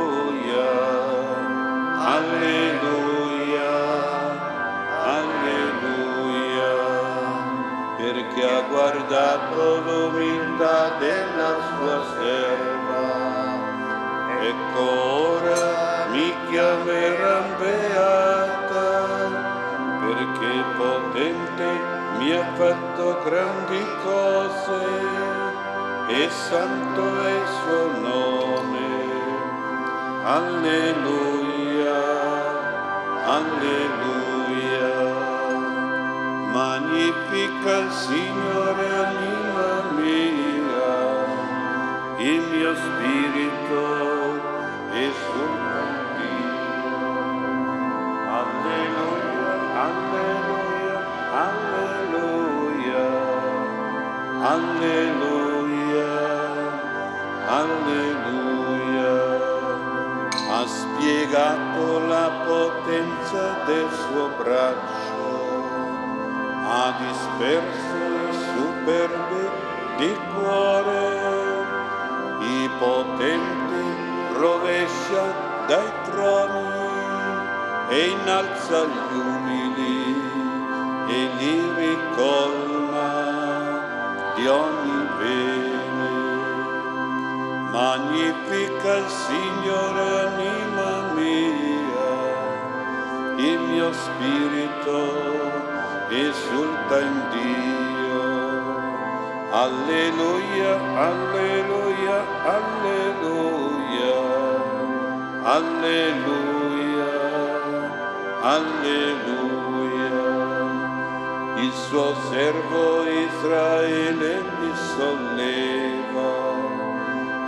Alleluia, 2.30 3.72
alleluia, 5.16 6.74
perché 7.96 8.44
ha 8.44 8.60
guardato 8.68 9.80
l'umiltà 9.80 10.90
della 10.98 11.52
sua 11.68 11.98
serva. 12.18 13.06
Ecco 14.42 14.84
ora 15.32 16.06
mi 16.10 16.28
chiameranno 16.50 17.56
beata, 17.56 18.88
perché 20.04 20.52
potente 20.76 21.68
mi 22.18 22.30
ha 22.32 22.44
fatto 22.56 23.22
grandi 23.24 23.86
cose 24.04 24.80
e 26.08 26.30
santo 26.30 27.24
è 27.24 27.30
il 27.30 27.46
suo 27.62 27.84
nome. 28.00 28.86
Alleluia. 30.24 31.27
Alleluia. 33.28 34.88
Magnifica 36.50 37.72
il 37.80 37.90
Signore 37.90 38.86
anima 39.04 39.68
mia, 39.98 40.96
il 42.16 42.40
mio 42.50 42.72
spirito 42.74 43.82
esulta 45.04 45.80
Dio. 46.16 46.56
Alleluia, 48.40 49.52
alleluia, 49.88 50.96
alleluia, 51.44 53.04
alleluia, 54.54 55.27
spiegato 61.28 62.06
la 62.06 62.30
potenza 62.46 63.58
del 63.66 63.88
suo 63.92 64.28
braccio, 64.38 65.26
ha 66.64 66.96
disperso 66.98 67.96
i 68.28 68.34
superbi 68.54 69.44
di 69.98 70.18
cuore, 70.34 71.02
i 72.40 72.70
potenti 72.78 73.84
rovescia 74.38 75.24
dai 75.66 75.92
troni 76.04 76.66
e 77.90 78.08
innalza 78.08 78.86
gli 78.86 79.16
umili 79.18 80.16
e 81.08 81.30
li 81.36 81.56
ricolma 81.76 83.10
di 84.34 84.46
ogni 84.46 85.08
bene. 85.18 85.76
Magnifica 87.70 88.96
il 88.96 89.08
Signore 89.08 90.26
anima 90.26 90.67
mio 93.68 93.92
spirito 93.92 94.98
esulta 96.08 97.00
in 97.00 97.16
Dio. 97.32 98.20
Alleluia, 99.50 100.72
alleluia, 101.08 102.16
alleluia, 102.56 104.16
alleluia, 105.56 107.12
alleluia. 108.56 110.16
Il 111.56 111.72
suo 111.72 112.14
servo 112.30 113.04
Israele 113.04 114.30
mi 114.60 114.72
solleva 114.96 116.32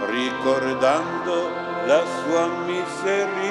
ricordando 0.07 1.37
la 1.87 2.03
sua 2.23 2.47
misericordia, 2.67 3.50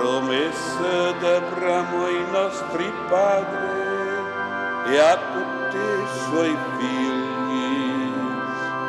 promessa 0.00 1.12
d'Abramo 1.20 2.04
ai 2.06 2.24
nostri 2.30 2.90
padri 3.10 4.92
e 4.92 4.98
a 4.98 5.16
tutti 5.34 5.76
i 5.76 6.06
suoi 6.24 6.56
figli, 6.78 8.12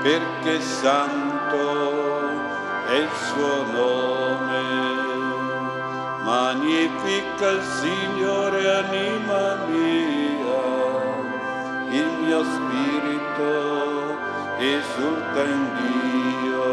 perché 0.03 0.61
santo 0.61 1.63
è 2.87 2.95
il 2.95 3.09
suo 3.27 3.55
nome. 3.79 4.63
Magnifica 6.23 7.49
il 7.49 7.63
Signore 7.81 8.61
anima 8.83 9.43
mia, 9.67 10.63
il 11.89 12.09
mio 12.23 12.41
spirito 12.55 13.51
esulta 14.59 15.43
in 15.43 15.63
Dio. 15.81 16.63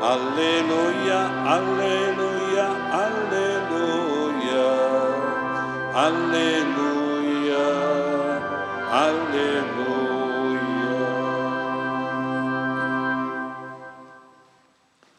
Alleluia, 0.00 1.20
alleluia, 1.44 2.23
alleluia, 5.96 7.56
alleluia. 8.90 9.92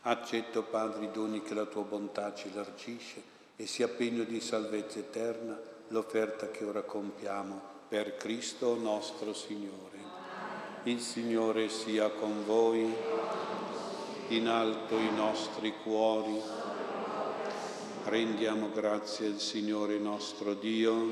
Accetto, 0.01 0.63
Padre, 0.63 1.05
i 1.05 1.11
doni 1.11 1.41
che 1.41 1.53
la 1.53 1.63
tua 1.63 1.83
bontà 1.83 2.33
ci 2.33 2.53
largisce 2.53 3.23
e 3.55 3.65
sia 3.67 3.87
pegno 3.87 4.23
di 4.23 4.41
salvezza 4.41 4.99
eterna 4.99 5.57
l'offerta 5.89 6.51
che 6.51 6.65
ora 6.65 6.81
compiamo 6.81 7.61
per 7.87 8.17
Cristo 8.17 8.75
nostro 8.75 9.33
Signore. 9.33 9.83
Il 10.83 10.99
Signore 10.99 11.69
sia 11.69 12.09
con 12.09 12.43
voi, 12.45 12.93
in 14.29 14.47
alto 14.47 14.97
i 14.97 15.15
nostri 15.15 15.73
cuori. 15.81 16.64
Rendiamo 18.07 18.69
grazie 18.69 19.25
al 19.25 19.39
Signore 19.39 19.97
nostro 19.97 20.53
Dio. 20.53 21.11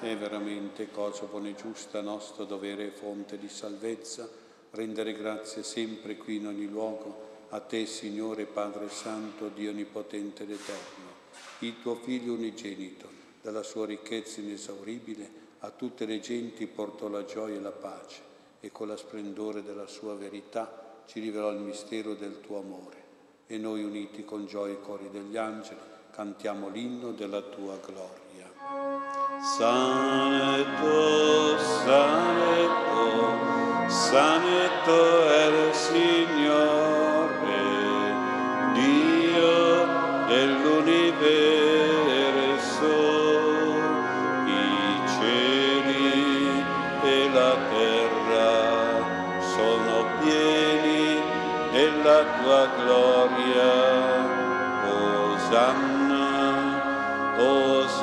È 0.00 0.16
veramente 0.16 0.90
cosa 0.90 1.26
buona 1.26 1.50
e 1.50 1.54
giusta, 1.54 2.00
nostro 2.00 2.44
dovere 2.44 2.86
e 2.86 2.90
fonte 2.90 3.38
di 3.38 3.48
salvezza, 3.48 4.28
rendere 4.72 5.12
grazie 5.12 5.62
sempre 5.62 6.16
qui 6.16 6.36
in 6.36 6.48
ogni 6.48 6.66
luogo 6.66 7.46
a 7.50 7.60
te, 7.60 7.86
Signore 7.86 8.44
Padre 8.46 8.88
Santo, 8.88 9.50
Dio 9.50 9.70
Onnipotente 9.70 10.42
ed 10.42 10.50
Eterno, 10.50 11.12
il 11.60 11.80
tuo 11.80 11.94
Figlio 11.94 12.32
unigenito, 12.32 13.08
dalla 13.40 13.62
sua 13.62 13.86
ricchezza 13.86 14.40
inesauribile, 14.40 15.30
a 15.60 15.70
tutte 15.70 16.06
le 16.06 16.18
genti 16.18 16.66
portò 16.66 17.06
la 17.06 17.24
gioia 17.24 17.54
e 17.54 17.60
la 17.60 17.70
pace 17.70 18.20
e 18.58 18.72
con 18.72 18.88
la 18.88 18.96
splendore 18.96 19.62
della 19.62 19.86
sua 19.86 20.16
verità 20.16 21.02
ci 21.06 21.20
rivelò 21.20 21.52
il 21.52 21.60
mistero 21.60 22.14
del 22.14 22.40
tuo 22.40 22.58
amore. 22.58 23.03
E 23.46 23.58
noi 23.58 23.84
uniti 23.84 24.24
con 24.24 24.46
gioia 24.46 24.72
e 24.72 24.80
cori 24.80 25.10
degli 25.10 25.36
angeli 25.36 25.92
cantiamo 26.14 26.68
l'inno 26.68 27.10
della 27.10 27.40
tua 27.40 27.76
gloria. 27.84 28.48
Santo, 29.58 31.58
Santo, 31.58 33.38
Santo 33.88 35.28
è 35.28 35.46
il 35.46 35.74
Signore, 35.74 36.33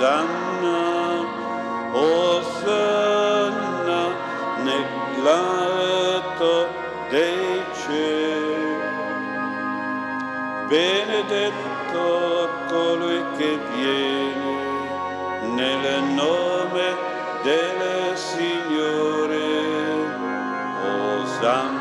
Osanna. 0.02 0.82
Osanna 1.94 3.22
nell'alto 4.64 6.50
dei 7.10 7.62
cieli. 7.84 8.80
Benedetto 10.70 12.50
colui 12.68 13.24
che 13.38 13.60
viene 13.76 15.54
nel 15.54 16.04
nome 16.16 16.88
del 17.44 18.18
Signore. 18.18 19.50
Osanna, 21.22 21.81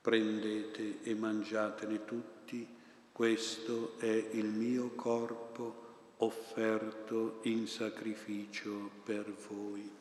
prendete 0.00 1.02
e 1.02 1.14
mangiatene 1.14 2.04
tutti, 2.04 2.66
questo 3.12 3.98
è 3.98 4.06
il 4.06 4.46
mio 4.46 4.90
corpo 4.94 5.88
offerto 6.18 7.40
in 7.42 7.66
sacrificio 7.66 8.90
per 9.04 9.30
voi. 9.48 9.98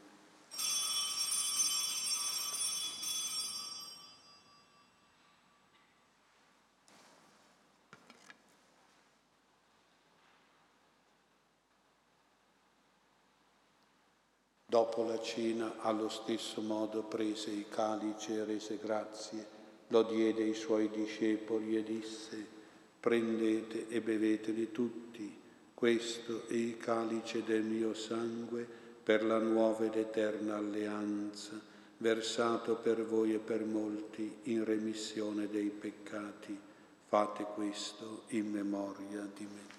Dopo 14.65 15.03
la 15.03 15.19
cena, 15.19 15.79
allo 15.79 16.09
stesso 16.09 16.61
modo 16.61 17.01
prese 17.03 17.49
il 17.49 17.67
calice 17.67 18.35
e 18.35 18.43
rese 18.45 18.77
grazie 18.77 19.58
lo 19.89 20.03
diede 20.03 20.43
ai 20.43 20.53
suoi 20.53 20.89
discepoli 20.89 21.77
e 21.77 21.83
disse, 21.83 22.45
prendete 22.99 23.87
e 23.89 24.01
bevetene 24.01 24.71
tutti, 24.71 25.37
questo 25.73 26.47
è 26.47 26.53
il 26.53 26.77
calice 26.77 27.43
del 27.43 27.63
mio 27.63 27.93
sangue 27.93 28.67
per 29.01 29.23
la 29.23 29.39
nuova 29.39 29.85
ed 29.85 29.95
eterna 29.95 30.57
alleanza, 30.57 31.59
versato 31.97 32.75
per 32.75 33.05
voi 33.05 33.33
e 33.33 33.39
per 33.39 33.63
molti 33.63 34.39
in 34.43 34.63
remissione 34.63 35.47
dei 35.47 35.69
peccati. 35.69 36.57
Fate 37.07 37.43
questo 37.55 38.23
in 38.29 38.51
memoria 38.51 39.27
di 39.35 39.45
me. 39.45 39.78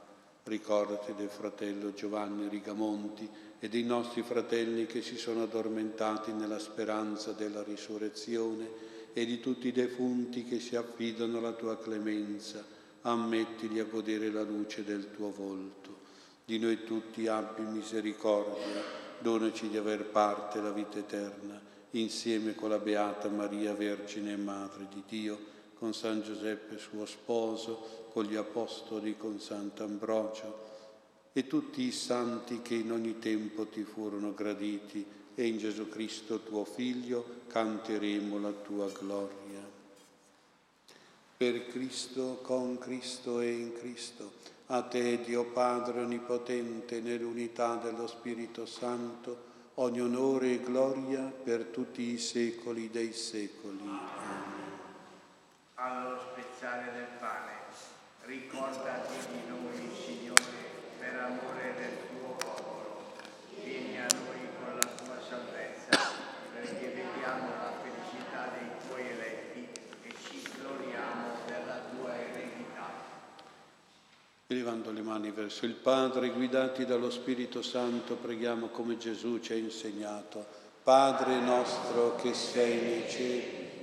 Ricordati 0.43 1.13
del 1.15 1.29
fratello 1.29 1.93
Giovanni 1.93 2.47
Rigamonti, 2.49 3.29
e 3.63 3.69
dei 3.69 3.83
nostri 3.83 4.23
fratelli 4.23 4.87
che 4.87 5.03
si 5.03 5.17
sono 5.17 5.43
addormentati 5.43 6.31
nella 6.31 6.57
speranza 6.57 7.31
della 7.31 7.61
risurrezione 7.61 8.67
e 9.13 9.23
di 9.23 9.39
tutti 9.39 9.67
i 9.67 9.71
defunti 9.71 10.43
che 10.45 10.59
si 10.59 10.75
affidano 10.75 11.37
alla 11.37 11.51
tua 11.51 11.77
clemenza, 11.77 12.65
ammettili 13.01 13.79
a 13.79 13.83
godere 13.83 14.31
la 14.31 14.41
luce 14.41 14.83
del 14.83 15.11
tuo 15.15 15.31
volto. 15.31 15.99
Di 16.43 16.57
noi 16.57 16.83
tutti 16.85 17.27
abbi 17.27 17.61
misericordia, 17.61 18.81
donaci 19.19 19.69
di 19.69 19.77
aver 19.77 20.05
parte 20.05 20.59
la 20.59 20.71
vita 20.71 20.97
eterna, 20.97 21.61
insieme 21.91 22.55
con 22.55 22.69
la 22.69 22.79
Beata 22.79 23.29
Maria, 23.29 23.75
Vergine 23.75 24.31
e 24.33 24.37
Madre 24.37 24.87
di 24.91 25.03
Dio, 25.07 25.37
con 25.81 25.95
San 25.95 26.21
Giuseppe 26.21 26.77
suo 26.77 27.07
sposo, 27.07 28.05
con 28.13 28.25
gli 28.25 28.35
Apostoli, 28.35 29.17
con 29.17 29.39
Sant'Ambrogio, 29.39 30.69
e 31.33 31.47
tutti 31.47 31.81
i 31.81 31.91
santi 31.91 32.61
che 32.61 32.75
in 32.75 32.91
ogni 32.91 33.17
tempo 33.17 33.65
ti 33.65 33.81
furono 33.81 34.31
graditi 34.31 35.03
e 35.33 35.47
in 35.47 35.57
Gesù 35.57 35.89
Cristo 35.89 36.41
tuo 36.41 36.65
Figlio 36.65 37.25
canteremo 37.47 38.39
la 38.39 38.51
tua 38.51 38.91
gloria. 38.91 39.67
Per 41.35 41.67
Cristo, 41.69 42.37
con 42.43 42.77
Cristo 42.77 43.39
e 43.39 43.51
in 43.51 43.73
Cristo, 43.73 44.33
a 44.67 44.83
te 44.83 45.19
Dio 45.23 45.45
Padre 45.45 46.01
Onnipotente, 46.01 47.01
nell'unità 47.01 47.73
dello 47.77 48.05
Spirito 48.05 48.67
Santo, 48.67 49.49
ogni 49.75 50.01
onore 50.01 50.53
e 50.53 50.61
gloria 50.61 51.21
per 51.21 51.63
tutti 51.65 52.03
i 52.03 52.19
secoli 52.19 52.91
dei 52.91 53.13
secoli. 53.13 54.20
Allo 55.83 56.19
spezzare 56.19 56.91
del 56.93 57.07
pane, 57.19 57.57
ricordati 58.25 59.15
di 59.31 59.49
noi, 59.49 59.89
Signore 59.95 60.69
per 60.99 61.19
amore 61.19 61.73
del 61.75 61.97
tuo 62.07 62.35
popolo. 62.35 63.13
Vieni 63.63 63.97
a 63.97 64.05
noi 64.13 64.47
con 64.61 64.75
la 64.75 64.87
tua 64.93 65.17
salvezza, 65.27 65.97
perché 66.53 66.85
vediamo 66.85 67.49
la 67.49 67.71
felicità 67.81 68.51
dei 68.59 68.69
tuoi 68.87 69.09
eletti 69.09 69.69
e 70.03 70.13
ci 70.23 70.47
gloriamo 70.59 71.37
della 71.47 71.79
tua 71.89 72.13
eredità. 72.13 72.85
Elevando 74.45 74.91
le 74.91 75.01
mani 75.01 75.31
verso 75.31 75.65
il 75.65 75.73
Padre, 75.73 76.29
guidati 76.29 76.85
dallo 76.85 77.09
Spirito 77.09 77.63
Santo, 77.63 78.17
preghiamo 78.17 78.67
come 78.67 78.99
Gesù 78.99 79.39
ci 79.39 79.53
ha 79.53 79.55
insegnato. 79.55 80.45
Padre 80.83 81.39
nostro 81.39 82.15
che 82.17 82.35
sei 82.35 82.81
nei 82.81 83.09
cieli, 83.09 83.60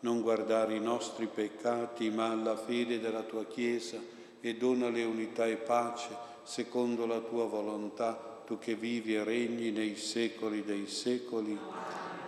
non 0.00 0.20
guardare 0.20 0.74
i 0.74 0.80
nostri 0.80 1.26
peccati, 1.26 2.10
ma 2.10 2.30
alla 2.30 2.56
fede 2.56 3.00
della 3.00 3.22
tua 3.22 3.44
Chiesa 3.46 3.98
e 4.40 4.54
donale 4.54 5.02
unità 5.04 5.46
e 5.46 5.56
pace 5.56 6.26
secondo 6.42 7.04
la 7.04 7.18
tua 7.20 7.44
volontà, 7.44 8.42
tu 8.46 8.58
che 8.58 8.74
vivi 8.74 9.14
e 9.14 9.24
regni 9.24 9.70
nei 9.70 9.96
secoli 9.96 10.64
dei 10.64 10.86
secoli. 10.86 11.58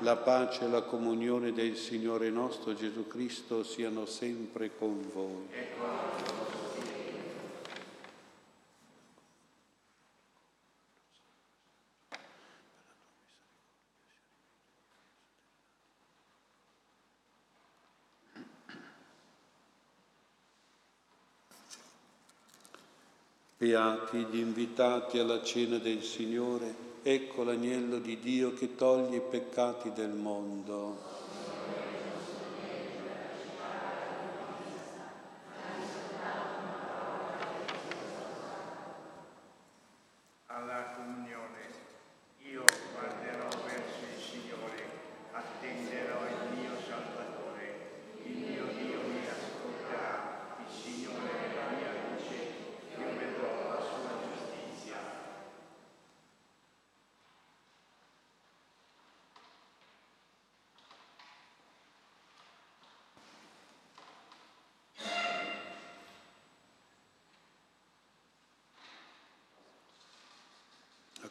La 0.01 0.17
pace 0.17 0.65
e 0.65 0.69
la 0.69 0.83
comunione 0.83 1.53
del 1.53 1.77
Signore 1.77 2.31
nostro 2.31 2.75
Gesù 2.75 3.07
Cristo 3.07 3.63
siano 3.63 4.07
sempre 4.07 4.71
con 4.77 5.09
voi. 5.13 6.40
Beati 23.71 24.27
gli 24.29 24.39
invitati 24.39 25.21
alla 25.21 25.45
cena 25.45 25.79
del 25.79 26.03
Signore, 26.03 26.75
ecco 27.05 27.45
l'agnello 27.45 27.99
di 27.99 28.19
Dio 28.19 28.53
che 28.53 28.75
toglie 28.75 29.19
i 29.19 29.23
peccati 29.23 29.93
del 29.93 30.11
mondo. 30.11 31.11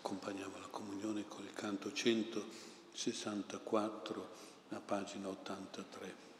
accompagniamo 0.09 0.57
la 0.57 0.67
comunione 0.71 1.25
con 1.27 1.43
il 1.43 1.53
canto 1.53 1.93
164, 3.29 4.27
la 4.69 4.79
pagina 4.79 5.27
83. 5.29 6.38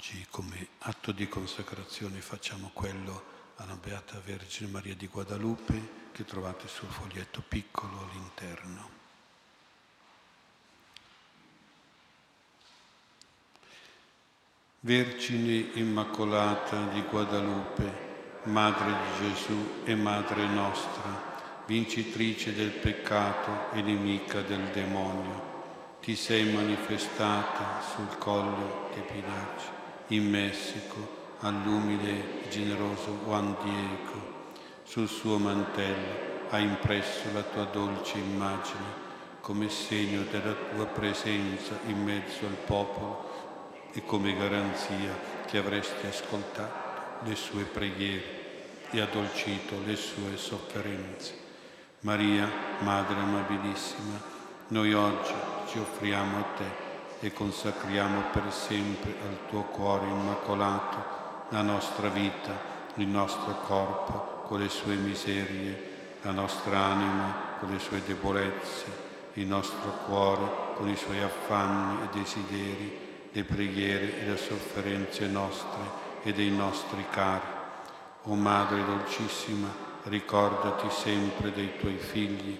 Oggi 0.00 0.26
come 0.30 0.68
atto 0.78 1.12
di 1.12 1.28
consacrazione 1.28 2.22
facciamo 2.22 2.70
quello 2.72 3.22
alla 3.56 3.74
Beata 3.74 4.18
Vergine 4.24 4.70
Maria 4.70 4.94
di 4.94 5.06
Guadalupe 5.06 6.08
che 6.12 6.24
trovate 6.24 6.68
sul 6.68 6.88
foglietto 6.88 7.42
piccolo 7.46 8.08
all'interno. 8.08 8.88
Vergine 14.80 15.68
Immacolata 15.74 16.86
di 16.86 17.02
Guadalupe, 17.02 18.40
Madre 18.44 18.92
di 18.92 19.28
Gesù 19.28 19.82
e 19.84 19.94
Madre 19.94 20.46
nostra, 20.46 21.62
vincitrice 21.66 22.54
del 22.54 22.70
peccato 22.70 23.70
e 23.72 23.82
nemica 23.82 24.40
del 24.40 24.66
demonio, 24.70 25.98
ti 26.00 26.16
sei 26.16 26.50
manifestata 26.50 27.82
sul 27.82 28.16
collo 28.16 28.88
di 28.94 29.02
Pinaci, 29.02 29.78
in 30.10 30.28
Messico, 30.28 31.18
all'umile 31.40 32.44
e 32.44 32.48
generoso 32.48 33.18
Juan 33.24 33.56
Diego. 33.62 34.38
Sul 34.82 35.08
suo 35.08 35.38
mantello 35.38 36.48
hai 36.50 36.64
impresso 36.64 37.32
la 37.32 37.42
tua 37.42 37.64
dolce 37.64 38.18
immagine 38.18 39.08
come 39.40 39.68
segno 39.68 40.22
della 40.30 40.54
tua 40.74 40.86
presenza 40.86 41.78
in 41.86 42.02
mezzo 42.02 42.44
al 42.46 42.56
popolo 42.66 43.88
e 43.92 44.04
come 44.04 44.36
garanzia 44.36 45.16
che 45.46 45.58
avresti 45.58 46.06
ascoltato 46.06 47.24
le 47.24 47.34
sue 47.36 47.62
preghiere 47.64 48.38
e 48.90 49.00
addolcito 49.00 49.76
le 49.84 49.96
sue 49.96 50.36
sofferenze. 50.36 51.38
Maria, 52.00 52.50
Madre 52.80 53.20
amabilissima, 53.20 54.20
noi 54.68 54.92
oggi 54.92 55.32
ci 55.68 55.78
offriamo 55.78 56.38
a 56.38 56.42
te 56.56 56.89
e 57.20 57.32
consacriamo 57.32 58.22
per 58.32 58.50
sempre 58.52 59.14
al 59.22 59.38
tuo 59.48 59.62
cuore 59.64 60.06
immacolato 60.06 61.18
la 61.50 61.62
nostra 61.62 62.08
vita, 62.08 62.52
il 62.94 63.06
nostro 63.06 63.60
corpo 63.66 64.44
con 64.46 64.58
le 64.58 64.68
sue 64.68 64.94
miserie, 64.94 65.88
la 66.22 66.30
nostra 66.32 66.78
anima 66.78 67.34
con 67.58 67.70
le 67.70 67.78
sue 67.78 68.02
debolezze, 68.04 69.08
il 69.34 69.46
nostro 69.46 69.90
cuore 70.06 70.74
con 70.74 70.88
i 70.88 70.96
suoi 70.96 71.20
affanni 71.20 72.02
e 72.02 72.18
desideri, 72.18 72.98
le 73.32 73.44
preghiere 73.44 74.20
e 74.20 74.26
le 74.26 74.36
sofferenze 74.36 75.26
nostre 75.26 76.08
e 76.22 76.32
dei 76.32 76.50
nostri 76.50 77.04
cari. 77.10 77.58
O 78.24 78.34
Madre 78.34 78.84
dolcissima, 78.84 79.68
ricordati 80.04 80.88
sempre 80.90 81.52
dei 81.52 81.76
tuoi 81.78 81.96
figli 81.96 82.58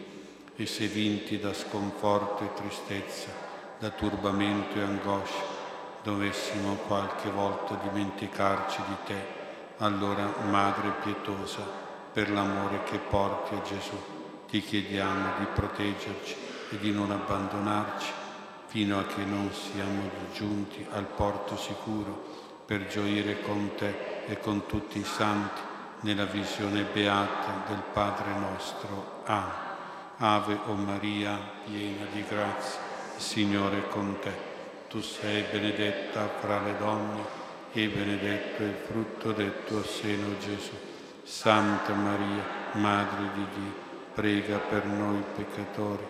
e 0.54 0.66
se 0.66 0.86
vinti 0.86 1.38
da 1.38 1.54
sconforto 1.54 2.44
e 2.44 2.54
tristezza, 2.54 3.49
da 3.80 3.88
turbamento 3.88 4.78
e 4.78 4.82
angoscia, 4.82 5.42
dovessimo 6.02 6.74
qualche 6.86 7.30
volta 7.30 7.78
dimenticarci 7.82 8.82
di 8.86 8.96
te, 9.06 9.26
allora 9.78 10.30
Madre 10.50 10.90
pietosa, 11.02 11.62
per 12.12 12.30
l'amore 12.30 12.82
che 12.84 12.98
porti 12.98 13.54
a 13.54 13.62
Gesù, 13.62 13.96
ti 14.48 14.60
chiediamo 14.60 15.38
di 15.38 15.46
proteggerci 15.54 16.36
e 16.72 16.78
di 16.78 16.92
non 16.92 17.10
abbandonarci 17.10 18.12
fino 18.66 18.98
a 18.98 19.06
che 19.06 19.24
non 19.24 19.50
siamo 19.50 20.10
giunti 20.34 20.86
al 20.92 21.06
porto 21.06 21.56
sicuro 21.56 22.22
per 22.66 22.86
gioire 22.86 23.40
con 23.40 23.74
te 23.76 24.24
e 24.26 24.38
con 24.38 24.66
tutti 24.66 24.98
i 24.98 25.04
santi 25.04 25.60
nella 26.00 26.26
visione 26.26 26.82
beata 26.82 27.64
del 27.66 27.82
Padre 27.92 28.32
nostro. 28.34 29.22
Amen. 29.24 29.68
Ave 30.18 30.58
o 30.66 30.74
Maria, 30.74 31.38
piena 31.64 32.04
di 32.12 32.22
grazia, 32.28 32.89
Signore 33.20 33.86
con 33.88 34.18
te 34.18 34.48
tu 34.88 35.00
sei 35.00 35.44
benedetta 35.52 36.26
fra 36.40 36.60
le 36.62 36.76
donne 36.78 37.22
e 37.72 37.86
benedetto 37.86 38.62
il 38.64 38.74
frutto 38.74 39.30
del 39.30 39.52
tuo 39.64 39.84
seno 39.84 40.36
Gesù. 40.38 40.72
Santa 41.22 41.92
Maria, 41.92 42.42
Madre 42.72 43.30
di 43.34 43.46
Dio, 43.54 43.74
prega 44.14 44.56
per 44.56 44.84
noi 44.86 45.22
peccatori, 45.36 46.04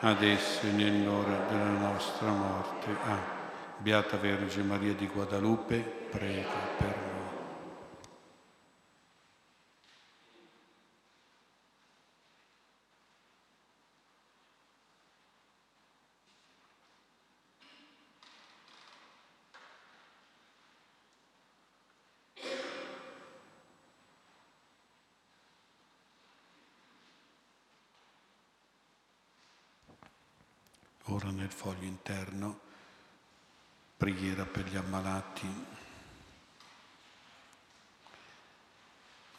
adesso 0.00 0.66
e 0.66 0.72
nell'ora 0.72 1.46
della 1.48 1.70
nostra 1.70 2.28
morte. 2.28 2.88
Amen. 3.04 3.22
Beata 3.78 4.18
Vergine 4.18 4.64
Maria 4.64 4.92
di 4.92 5.06
Guadalupe, 5.06 5.76
prega 6.10 6.50
per 6.76 6.96
noi. 7.10 7.17
Ora 31.18 31.30
nel 31.30 31.50
foglio 31.50 31.84
interno, 31.84 32.60
preghiera 33.96 34.44
per 34.44 34.66
gli 34.66 34.76
ammalati. 34.76 35.48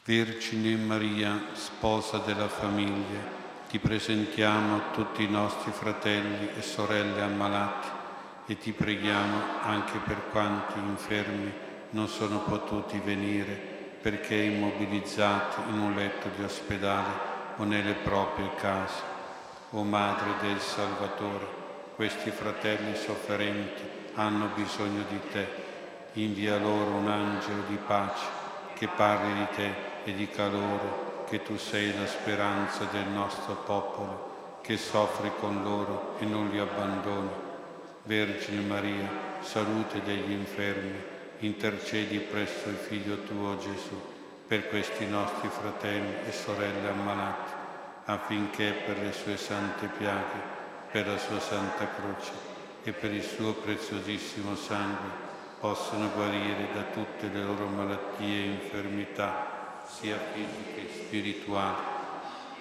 Vergine 0.03 0.75
Maria, 0.75 1.41
sposa 1.53 2.17
della 2.17 2.49
famiglia, 2.49 3.21
ti 3.69 3.79
presentiamo 3.79 4.75
a 4.75 4.91
tutti 4.91 5.23
i 5.23 5.29
nostri 5.29 5.71
fratelli 5.71 6.49
e 6.53 6.61
sorelle 6.61 7.21
ammalati 7.21 7.87
e 8.47 8.57
ti 8.57 8.73
preghiamo 8.73 9.61
anche 9.61 9.99
per 9.99 10.31
quanti 10.31 10.77
infermi 10.79 11.53
non 11.91 12.09
sono 12.09 12.39
potuti 12.39 12.99
venire 12.99 13.53
perché 14.01 14.35
immobilizzati 14.35 15.61
in 15.69 15.79
un 15.79 15.93
letto 15.93 16.27
di 16.35 16.43
ospedale 16.43 17.27
o 17.55 17.63
nelle 17.63 17.93
proprie 17.93 18.53
case. 18.55 19.17
O 19.71 19.83
Madre 19.83 20.31
del 20.41 20.59
Salvatore, 20.59 21.58
questi 21.99 22.31
fratelli 22.31 22.95
sofferenti 22.95 23.81
hanno 24.13 24.51
bisogno 24.55 25.03
di 25.09 25.19
te. 25.33 25.45
Invia 26.13 26.57
loro 26.57 26.91
un 26.91 27.09
angelo 27.09 27.63
di 27.67 27.75
pace 27.75 28.25
che 28.73 28.87
parli 28.87 29.33
di 29.33 29.47
te 29.53 29.73
e 30.05 30.13
dica 30.13 30.47
loro 30.47 31.25
che 31.27 31.43
tu 31.43 31.57
sei 31.57 31.93
la 31.99 32.07
speranza 32.07 32.85
del 32.85 33.07
nostro 33.07 33.55
popolo, 33.65 34.59
che 34.61 34.77
soffri 34.77 35.29
con 35.41 35.61
loro 35.61 36.15
e 36.19 36.25
non 36.25 36.47
li 36.47 36.59
abbandoni. 36.59 37.31
Vergine 38.03 38.61
Maria, 38.61 39.09
salute 39.41 40.01
degli 40.01 40.31
infermi, 40.31 41.03
intercedi 41.39 42.19
presso 42.19 42.69
il 42.69 42.77
Figlio 42.77 43.23
tuo 43.23 43.57
Gesù 43.57 44.01
per 44.47 44.69
questi 44.69 45.05
nostri 45.05 45.49
fratelli 45.49 46.15
e 46.25 46.31
sorelle 46.31 46.87
ammalati, 46.87 47.51
affinché 48.05 48.71
per 48.85 48.99
le 48.99 49.11
sue 49.11 49.35
sante 49.35 49.87
piaghe 49.97 50.58
per 50.91 51.07
la 51.07 51.17
sua 51.17 51.39
santa 51.39 51.87
croce 51.87 52.31
e 52.83 52.91
per 52.91 53.13
il 53.13 53.23
suo 53.23 53.53
preziosissimo 53.53 54.55
sangue 54.55 55.27
possano 55.59 56.09
guarire 56.15 56.69
da 56.73 56.83
tutte 56.83 57.27
le 57.27 57.43
loro 57.43 57.67
malattie 57.67 58.43
e 58.43 58.47
infermità, 58.47 59.83
sia 59.85 60.17
fisiche 60.33 60.87
che 60.87 60.89
spirituali, 60.93 61.97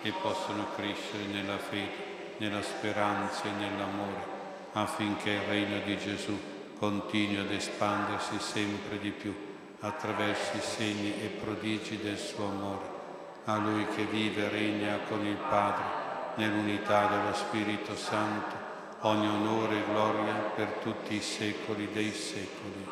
e 0.02 0.12
possano 0.20 0.66
crescere 0.76 1.24
nella 1.32 1.58
fede, 1.58 2.36
nella 2.38 2.62
speranza 2.62 3.44
e 3.44 3.50
nell'amore, 3.50 4.36
affinché 4.72 5.30
il 5.30 5.42
regno 5.42 5.80
di 5.84 5.96
Gesù 5.96 6.38
continui 6.78 7.38
ad 7.38 7.50
espandersi 7.50 8.38
sempre 8.38 8.98
di 8.98 9.10
più 9.10 9.34
attraverso 9.80 10.56
i 10.56 10.60
segni 10.60 11.20
e 11.20 11.38
prodigi 11.42 11.98
del 11.98 12.18
suo 12.18 12.46
amore. 12.46 12.96
A 13.44 13.56
Lui 13.56 13.86
che 13.86 14.04
vive 14.04 14.44
e 14.44 14.48
regna 14.48 14.98
con 15.08 15.24
il 15.24 15.36
Padre 15.36 15.97
nell'unità 16.38 17.06
dello 17.06 17.34
Spirito 17.34 17.96
Santo, 17.96 18.54
ogni 19.00 19.26
onore 19.26 19.78
e 19.78 19.84
gloria 19.90 20.34
per 20.54 20.68
tutti 20.80 21.16
i 21.16 21.20
secoli 21.20 21.90
dei 21.92 22.12
secoli. 22.12 22.88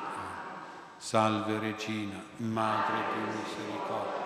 Salve 0.96 1.58
Regina, 1.60 2.20
Madre 2.38 2.96
di 3.12 3.20
misericordia, 3.38 4.24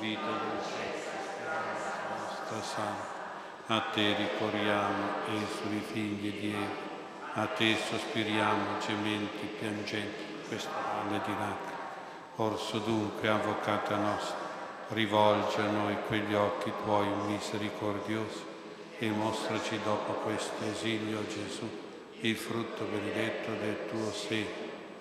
vita 0.00 0.22
dolcezza, 0.22 1.10
speranza 1.22 1.92
nostra 2.16 2.62
Santa. 2.62 3.10
A 3.66 3.80
te 3.92 4.16
ricorriamo, 4.16 5.04
esuli 5.26 5.80
figli 5.80 6.40
di 6.40 6.54
Eva, 6.54 7.42
a 7.42 7.46
te 7.48 7.76
sospiriamo, 7.76 8.78
gementi, 8.78 9.54
piangenti, 9.58 10.44
questa 10.48 10.70
valle 10.70 11.20
di 11.24 11.32
lacrime. 11.32 11.80
Orso 12.36 12.78
dunque, 12.78 13.28
avvocata 13.28 13.96
nostra, 13.96 14.36
rivolge 14.88 15.60
a 15.60 15.70
noi 15.70 15.96
quegli 16.06 16.34
occhi 16.34 16.72
tuoi 16.82 17.06
misericordiosi 17.26 18.50
e 19.02 19.10
mostraci 19.10 19.80
dopo 19.82 20.12
questo 20.12 20.64
esilio, 20.64 21.26
Gesù, 21.26 21.68
il 22.20 22.36
frutto 22.36 22.84
benedetto 22.84 23.50
del 23.50 23.88
tuo 23.90 24.12
sé, 24.12 24.46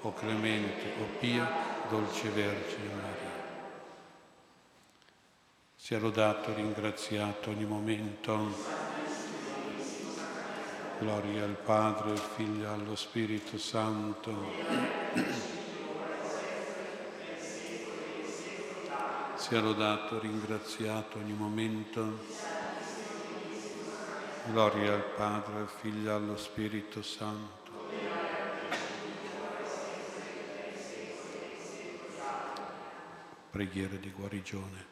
o 0.02 0.12
clemente, 0.16 0.92
o 1.00 1.06
pia, 1.20 1.48
dolce 1.88 2.30
Vergine 2.30 2.94
Maria. 2.96 3.30
Sia 5.76 6.00
lodato, 6.00 6.52
ringraziato 6.52 7.52
ogni 7.52 7.66
momento. 7.66 8.56
Gloria 10.98 11.44
al 11.44 11.58
Padre, 11.64 12.10
al 12.10 12.18
Figlio 12.18 12.64
e 12.64 12.74
allo 12.74 12.96
Spirito 12.96 13.60
Santo. 13.60 14.34
Sia 19.36 19.60
lodato, 19.60 20.18
ringraziato 20.18 21.20
ogni 21.20 21.34
momento. 21.34 22.51
Gloria 24.46 24.94
al 24.94 25.04
Padre, 25.04 25.60
al 25.60 25.70
Figlio 25.70 26.10
e 26.10 26.14
allo 26.14 26.36
Spirito 26.36 27.04
Santo. 27.04 27.60
Preghiera 33.52 33.96
di 33.98 34.10
guarigione. 34.10 34.86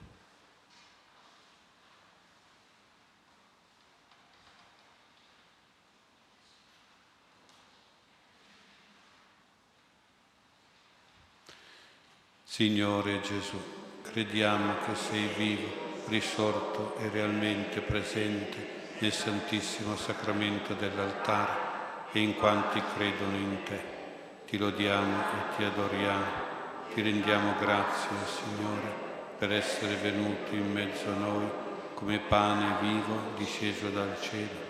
Signore 12.44 13.22
Gesù 13.22 13.58
crediamo 14.04 14.76
che 14.86 14.96
sei 14.96 15.28
vivo, 15.36 16.04
risorto 16.08 16.96
e 16.98 17.10
realmente 17.10 17.82
presente 17.82 18.79
nel 19.00 19.14
Santissimo 19.14 19.96
Sacramento 19.96 20.74
dell'altare 20.74 21.68
e 22.12 22.20
in 22.20 22.36
quanti 22.36 22.82
credono 22.96 23.38
in 23.38 23.64
te. 23.64 23.98
Ti 24.46 24.58
lodiamo 24.58 25.22
e 25.22 25.56
ti 25.56 25.64
adoriamo. 25.64 26.48
Ti 26.94 27.02
rendiamo 27.02 27.54
grazie, 27.60 28.10
Signore, 28.26 28.94
per 29.38 29.54
essere 29.54 29.96
venuto 29.96 30.54
in 30.54 30.72
mezzo 30.72 31.10
a 31.10 31.14
noi 31.14 31.50
come 31.94 32.20
pane 32.20 32.76
vivo 32.82 33.34
disceso 33.38 33.88
dal 33.90 34.18
cielo. 34.20 34.68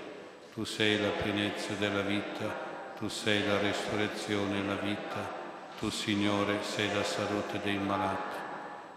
Tu 0.54 0.64
sei 0.64 1.02
la 1.02 1.10
pienezza 1.10 1.74
della 1.74 2.02
vita, 2.02 2.94
tu 2.98 3.08
sei 3.08 3.48
la 3.48 3.58
resurrezione 3.60 4.60
e 4.60 4.64
la 4.64 4.76
vita, 4.76 5.38
tu, 5.80 5.90
Signore, 5.90 6.62
sei 6.62 6.94
la 6.94 7.04
salute 7.04 7.62
dei 7.64 7.78
malati. 7.78 8.38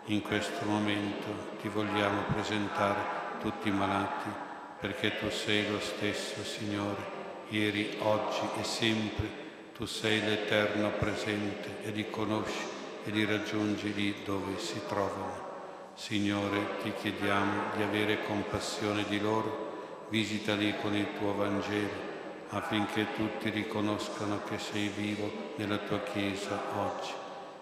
In 0.07 0.21
questo 0.21 0.67
momento 0.67 1.57
ti 1.61 1.69
vogliamo 1.69 2.23
presentare 2.33 3.01
tutti 3.41 3.69
i 3.69 3.73
malati 3.73 4.51
perché 4.83 5.17
tu 5.17 5.31
sei 5.31 5.71
lo 5.71 5.79
stesso, 5.79 6.43
Signore, 6.43 7.01
ieri, 7.51 7.97
oggi 8.01 8.41
e 8.59 8.65
sempre. 8.65 9.41
Tu 9.77 9.87
sei 9.87 10.21
l'eterno 10.21 10.91
presente 10.99 11.85
e 11.85 11.91
li 11.91 12.11
conosci 12.11 12.67
e 13.05 13.11
li 13.13 13.25
raggiungi 13.25 13.95
lì 13.95 14.17
dove 14.25 14.59
si 14.59 14.81
trovano. 14.89 15.51
Signore, 15.95 16.79
ti 16.83 16.93
chiediamo 17.01 17.77
di 17.77 17.83
avere 17.85 18.25
compassione 18.25 19.05
di 19.09 19.21
loro, 19.21 20.07
visitali 20.09 20.75
con 20.81 20.97
il 20.97 21.07
tuo 21.17 21.33
Vangelo 21.33 22.11
affinché 22.49 23.07
tutti 23.15 23.51
riconoscano 23.51 24.43
che 24.47 24.59
sei 24.59 24.89
vivo 24.89 25.31
nella 25.57 25.79
tua 25.79 26.01
Chiesa 26.01 26.61
oggi 26.77 27.13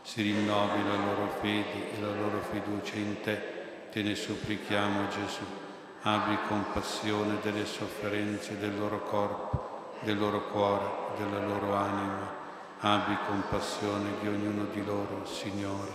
si 0.02 0.22
rinnovi 0.22 0.82
la 0.88 0.96
loro 0.96 1.28
fede 1.40 1.92
e 1.94 2.00
la 2.00 2.12
loro 2.12 2.40
fiducia 2.50 2.96
in 2.96 3.20
te. 3.20 3.58
Te 3.90 4.02
ne 4.02 4.14
supplichiamo 4.14 5.08
Gesù. 5.08 5.69
Abbi 6.02 6.38
compassione 6.48 7.40
delle 7.42 7.66
sofferenze 7.66 8.58
del 8.58 8.78
loro 8.78 9.02
corpo, 9.02 9.98
del 10.00 10.18
loro 10.18 10.46
cuore, 10.48 10.86
della 11.18 11.44
loro 11.44 11.74
anima. 11.74 12.38
Abbi 12.78 13.18
compassione 13.26 14.12
di 14.22 14.28
ognuno 14.28 14.64
di 14.72 14.82
loro, 14.82 15.26
Signore. 15.26 15.90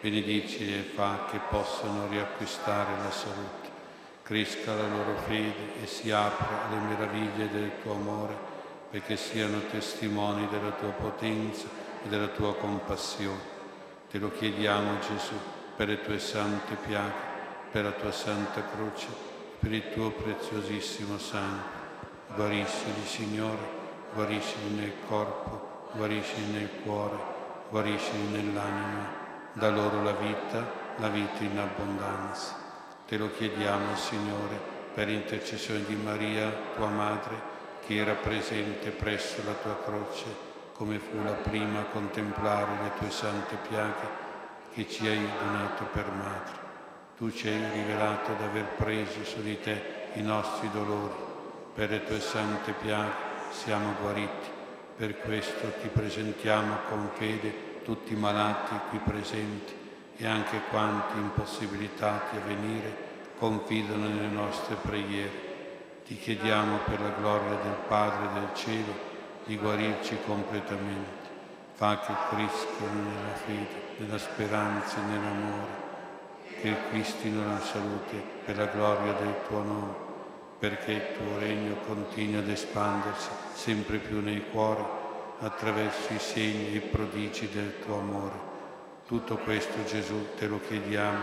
Benedici 0.00 0.76
e 0.76 0.82
fa 0.82 1.26
che 1.30 1.38
possano 1.48 2.08
riacquistare 2.08 2.96
la 3.00 3.10
salute. 3.12 3.70
Cresca 4.24 4.74
la 4.74 4.88
loro 4.88 5.14
fede 5.28 5.80
e 5.80 5.86
si 5.86 6.10
apra 6.10 6.66
alle 6.66 6.80
meraviglie 6.80 7.48
del 7.48 7.70
tuo 7.82 7.92
amore, 7.92 8.36
perché 8.90 9.16
siano 9.16 9.60
testimoni 9.70 10.48
della 10.48 10.72
tua 10.72 10.90
potenza 10.90 11.68
e 12.02 12.08
della 12.08 12.28
tua 12.28 12.56
compassione. 12.56 13.54
Te 14.10 14.18
lo 14.18 14.32
chiediamo 14.32 14.98
Gesù 14.98 15.38
per 15.76 15.86
le 15.86 16.00
tue 16.00 16.18
sante 16.18 16.74
piaghe, 16.74 17.34
per 17.70 17.84
la 17.84 17.92
tua 17.92 18.10
santa 18.10 18.64
croce, 18.74 19.25
per 19.58 19.72
il 19.72 19.90
tuo 19.92 20.10
preziosissimo 20.10 21.18
sangue. 21.18 21.74
Guariscili, 22.34 23.04
Signore, 23.04 23.68
guariscili 24.14 24.74
nel 24.74 24.92
corpo, 25.08 25.88
guariscili 25.92 26.52
nel 26.52 26.70
cuore, 26.82 27.16
guariscili 27.70 28.28
nell'anima. 28.28 29.24
Da 29.52 29.70
loro 29.70 30.02
la 30.02 30.12
vita, 30.12 30.64
la 30.96 31.08
vita 31.08 31.42
in 31.42 31.58
abbondanza. 31.58 32.54
Te 33.06 33.16
lo 33.16 33.30
chiediamo, 33.30 33.96
Signore, 33.96 34.58
per 34.94 35.08
intercessione 35.08 35.84
di 35.84 35.96
Maria, 35.96 36.50
tua 36.74 36.88
madre, 36.88 37.54
che 37.86 37.96
era 37.96 38.14
presente 38.14 38.90
presso 38.90 39.42
la 39.44 39.52
tua 39.52 39.78
croce 39.84 40.54
come 40.76 40.98
fu 40.98 41.22
la 41.22 41.32
prima 41.32 41.80
a 41.80 41.84
contemplare 41.84 42.82
le 42.82 42.90
tue 42.98 43.10
sante 43.10 43.56
piaghe 43.66 44.24
che 44.74 44.86
ci 44.86 45.06
hai 45.06 45.26
donato 45.38 45.84
per 45.84 46.10
madre. 46.10 46.65
Tu 47.16 47.30
ci 47.30 47.48
hai 47.48 47.70
rivelato 47.72 48.34
d'aver 48.34 48.66
preso 48.76 49.24
su 49.24 49.40
di 49.40 49.58
te 49.58 50.10
i 50.16 50.22
nostri 50.22 50.68
dolori. 50.70 51.14
Per 51.74 51.88
le 51.88 52.04
tue 52.04 52.20
sante 52.20 52.72
piaghe 52.72 53.24
siamo 53.48 53.94
guariti. 54.02 54.48
Per 54.98 55.20
questo 55.20 55.72
ti 55.80 55.88
presentiamo 55.88 56.76
con 56.90 57.08
fede 57.14 57.80
tutti 57.84 58.12
i 58.12 58.16
malati 58.16 58.74
qui 58.90 58.98
presenti 58.98 59.74
e 60.18 60.26
anche 60.26 60.60
quanti 60.68 61.16
impossibilitati 61.16 62.36
a 62.36 62.40
venire 62.40 62.94
confidano 63.38 64.08
nelle 64.08 64.28
nostre 64.28 64.74
preghiere. 64.74 65.44
Ti 66.04 66.18
chiediamo 66.18 66.80
per 66.84 67.00
la 67.00 67.14
gloria 67.18 67.56
del 67.62 67.78
Padre 67.88 68.28
del 68.34 68.48
cielo 68.52 68.92
di 69.46 69.56
guarirci 69.56 70.18
completamente. 70.26 71.24
Fa 71.72 71.98
che 71.98 72.12
crescano 72.28 73.02
nella 73.08 73.34
fede, 73.36 73.94
nella 73.98 74.18
speranza 74.18 74.98
e 74.98 75.04
nell'amore, 75.04 75.85
che 76.66 76.72
acquistino 76.72 77.46
la 77.46 77.60
salute 77.60 78.20
per 78.44 78.56
la 78.56 78.66
gloria 78.66 79.12
del 79.12 79.34
tuo 79.46 79.62
nome, 79.62 79.94
perché 80.58 80.92
il 80.92 81.02
tuo 81.16 81.38
regno 81.38 81.76
continui 81.86 82.40
ad 82.40 82.48
espandersi 82.48 83.28
sempre 83.54 83.98
più 83.98 84.20
nei 84.20 84.42
cuori 84.50 84.82
attraverso 85.38 86.12
i 86.12 86.18
segni 86.18 86.72
e 86.72 86.76
i 86.78 86.80
prodigi 86.80 87.48
del 87.50 87.78
tuo 87.84 88.00
amore. 88.00 88.34
Tutto 89.06 89.36
questo 89.36 89.84
Gesù 89.84 90.34
te 90.36 90.48
lo 90.48 90.58
chiediamo 90.66 91.22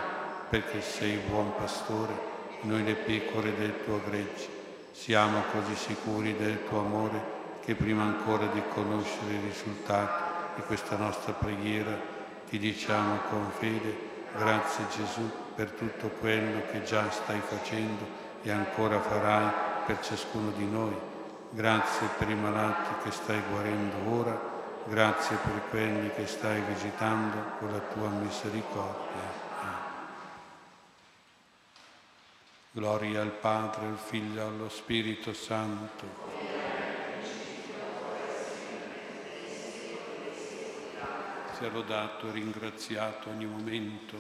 perché 0.50 0.80
sei 0.80 1.20
buon 1.28 1.54
pastore, 1.58 2.14
noi 2.62 2.86
le 2.86 2.94
pecore 2.94 3.54
del 3.58 3.84
tuo 3.84 4.00
gregge. 4.08 4.48
Siamo 4.92 5.44
così 5.52 5.76
sicuri 5.76 6.38
del 6.38 6.64
tuo 6.70 6.80
amore 6.80 7.22
che 7.66 7.76
prima 7.76 8.04
ancora 8.04 8.46
di 8.46 8.62
conoscere 8.74 9.34
i 9.34 9.42
risultati 9.44 10.24
di 10.56 10.62
questa 10.62 10.96
nostra 10.96 11.34
preghiera 11.34 12.00
ti 12.48 12.58
diciamo 12.58 13.18
con 13.30 13.50
fede 13.58 14.13
grazie 14.36 14.86
Gesù 14.90 15.30
per 15.56 15.72
tutto 15.72 16.08
quello 16.20 16.62
che 16.72 16.84
già 16.84 17.10
stai 17.12 17.40
facendo 17.40 18.06
e 18.42 18.52
ancora 18.52 19.00
farai 19.00 19.52
per 19.86 20.00
ciascuno 20.00 20.52
di 20.52 20.66
noi. 20.66 20.96
Grazie 21.52 22.08
per 22.18 22.30
i 22.30 22.36
malati 22.36 23.04
che 23.04 23.12
stai 23.12 23.42
guarendo 23.50 24.10
ora, 24.10 24.40
grazie 24.86 25.36
per 25.38 25.70
quelli 25.70 26.10
che 26.16 26.26
stai 26.26 26.62
visitando 26.62 27.38
con 27.60 27.72
la 27.72 27.80
tua 27.80 28.10
misericordia. 28.10 29.42
Gloria 32.72 33.22
al 33.22 33.30
Padre, 33.30 33.86
al 33.86 34.00
Figlio 34.00 34.48
allo 34.48 34.68
Spirito 34.68 35.32
Santo 35.32 36.53
sia 41.54 41.70
lodato 41.70 42.28
e 42.28 42.32
ringraziato 42.32 43.30
ogni 43.30 43.46
momento. 43.46 44.18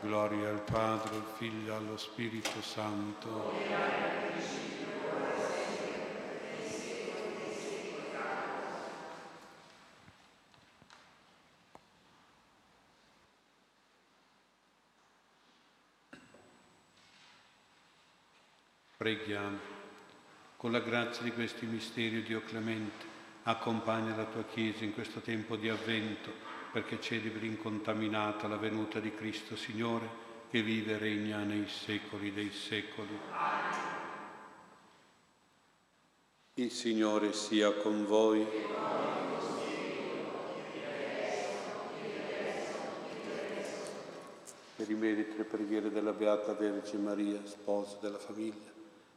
Gloria 0.00 0.48
al 0.48 0.62
Padre, 0.62 1.16
al 1.16 1.26
Figlio 1.36 1.76
allo 1.76 1.96
Spirito 1.98 2.62
Santo. 2.62 3.52
Preghiamo 18.96 19.58
con 20.56 20.70
la 20.70 20.80
grazia 20.80 21.22
di 21.22 21.32
questi 21.32 21.66
misteri, 21.66 22.22
Dio 22.22 22.42
clemente 22.42 23.11
Accompagna 23.44 24.14
la 24.14 24.26
tua 24.26 24.44
Chiesa 24.44 24.84
in 24.84 24.94
questo 24.94 25.18
tempo 25.18 25.56
di 25.56 25.68
avvento 25.68 26.30
perché 26.70 27.00
celebri 27.00 27.48
incontaminata 27.48 28.46
la 28.46 28.56
venuta 28.56 29.00
di 29.00 29.12
Cristo 29.14 29.56
Signore 29.56 30.08
che 30.48 30.62
vive 30.62 30.92
e 30.92 30.98
regna 30.98 31.38
nei 31.42 31.66
secoli 31.66 32.32
dei 32.32 32.52
secoli. 32.52 33.18
Il 36.54 36.70
Signore 36.70 37.32
sia 37.32 37.72
con 37.72 38.06
voi. 38.06 38.46
Per 44.76 44.90
i 44.90 44.94
meriti 44.94 45.36
e 45.38 45.44
preghiere 45.44 45.90
della 45.90 46.12
Beata 46.12 46.52
Vergine 46.54 47.02
Maria, 47.02 47.40
sposa 47.44 47.96
della 48.00 48.18
famiglia, 48.18 48.70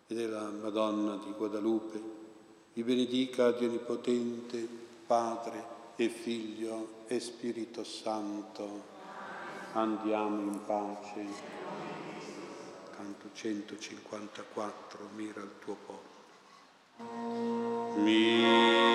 e 0.07 0.13
della 0.13 0.49
Madonna 0.49 1.15
di 1.15 1.31
Guadalupe, 1.31 2.24
vi 2.75 2.83
benedica 2.83 3.51
Dio 3.51 3.69
Onnipotente, 3.69 4.67
Padre 5.07 5.63
e 5.95 6.09
Figlio 6.09 7.05
e 7.07 7.21
Spirito 7.21 7.85
Santo. 7.85 8.83
Andiamo 9.71 10.41
in 10.41 10.65
pace. 10.65 11.25
Canto 12.93 13.29
154, 13.31 15.09
mira 15.15 15.39
il 15.41 15.51
tuo 15.59 15.77
popolo. 15.85 16.13
Mira 18.03 18.85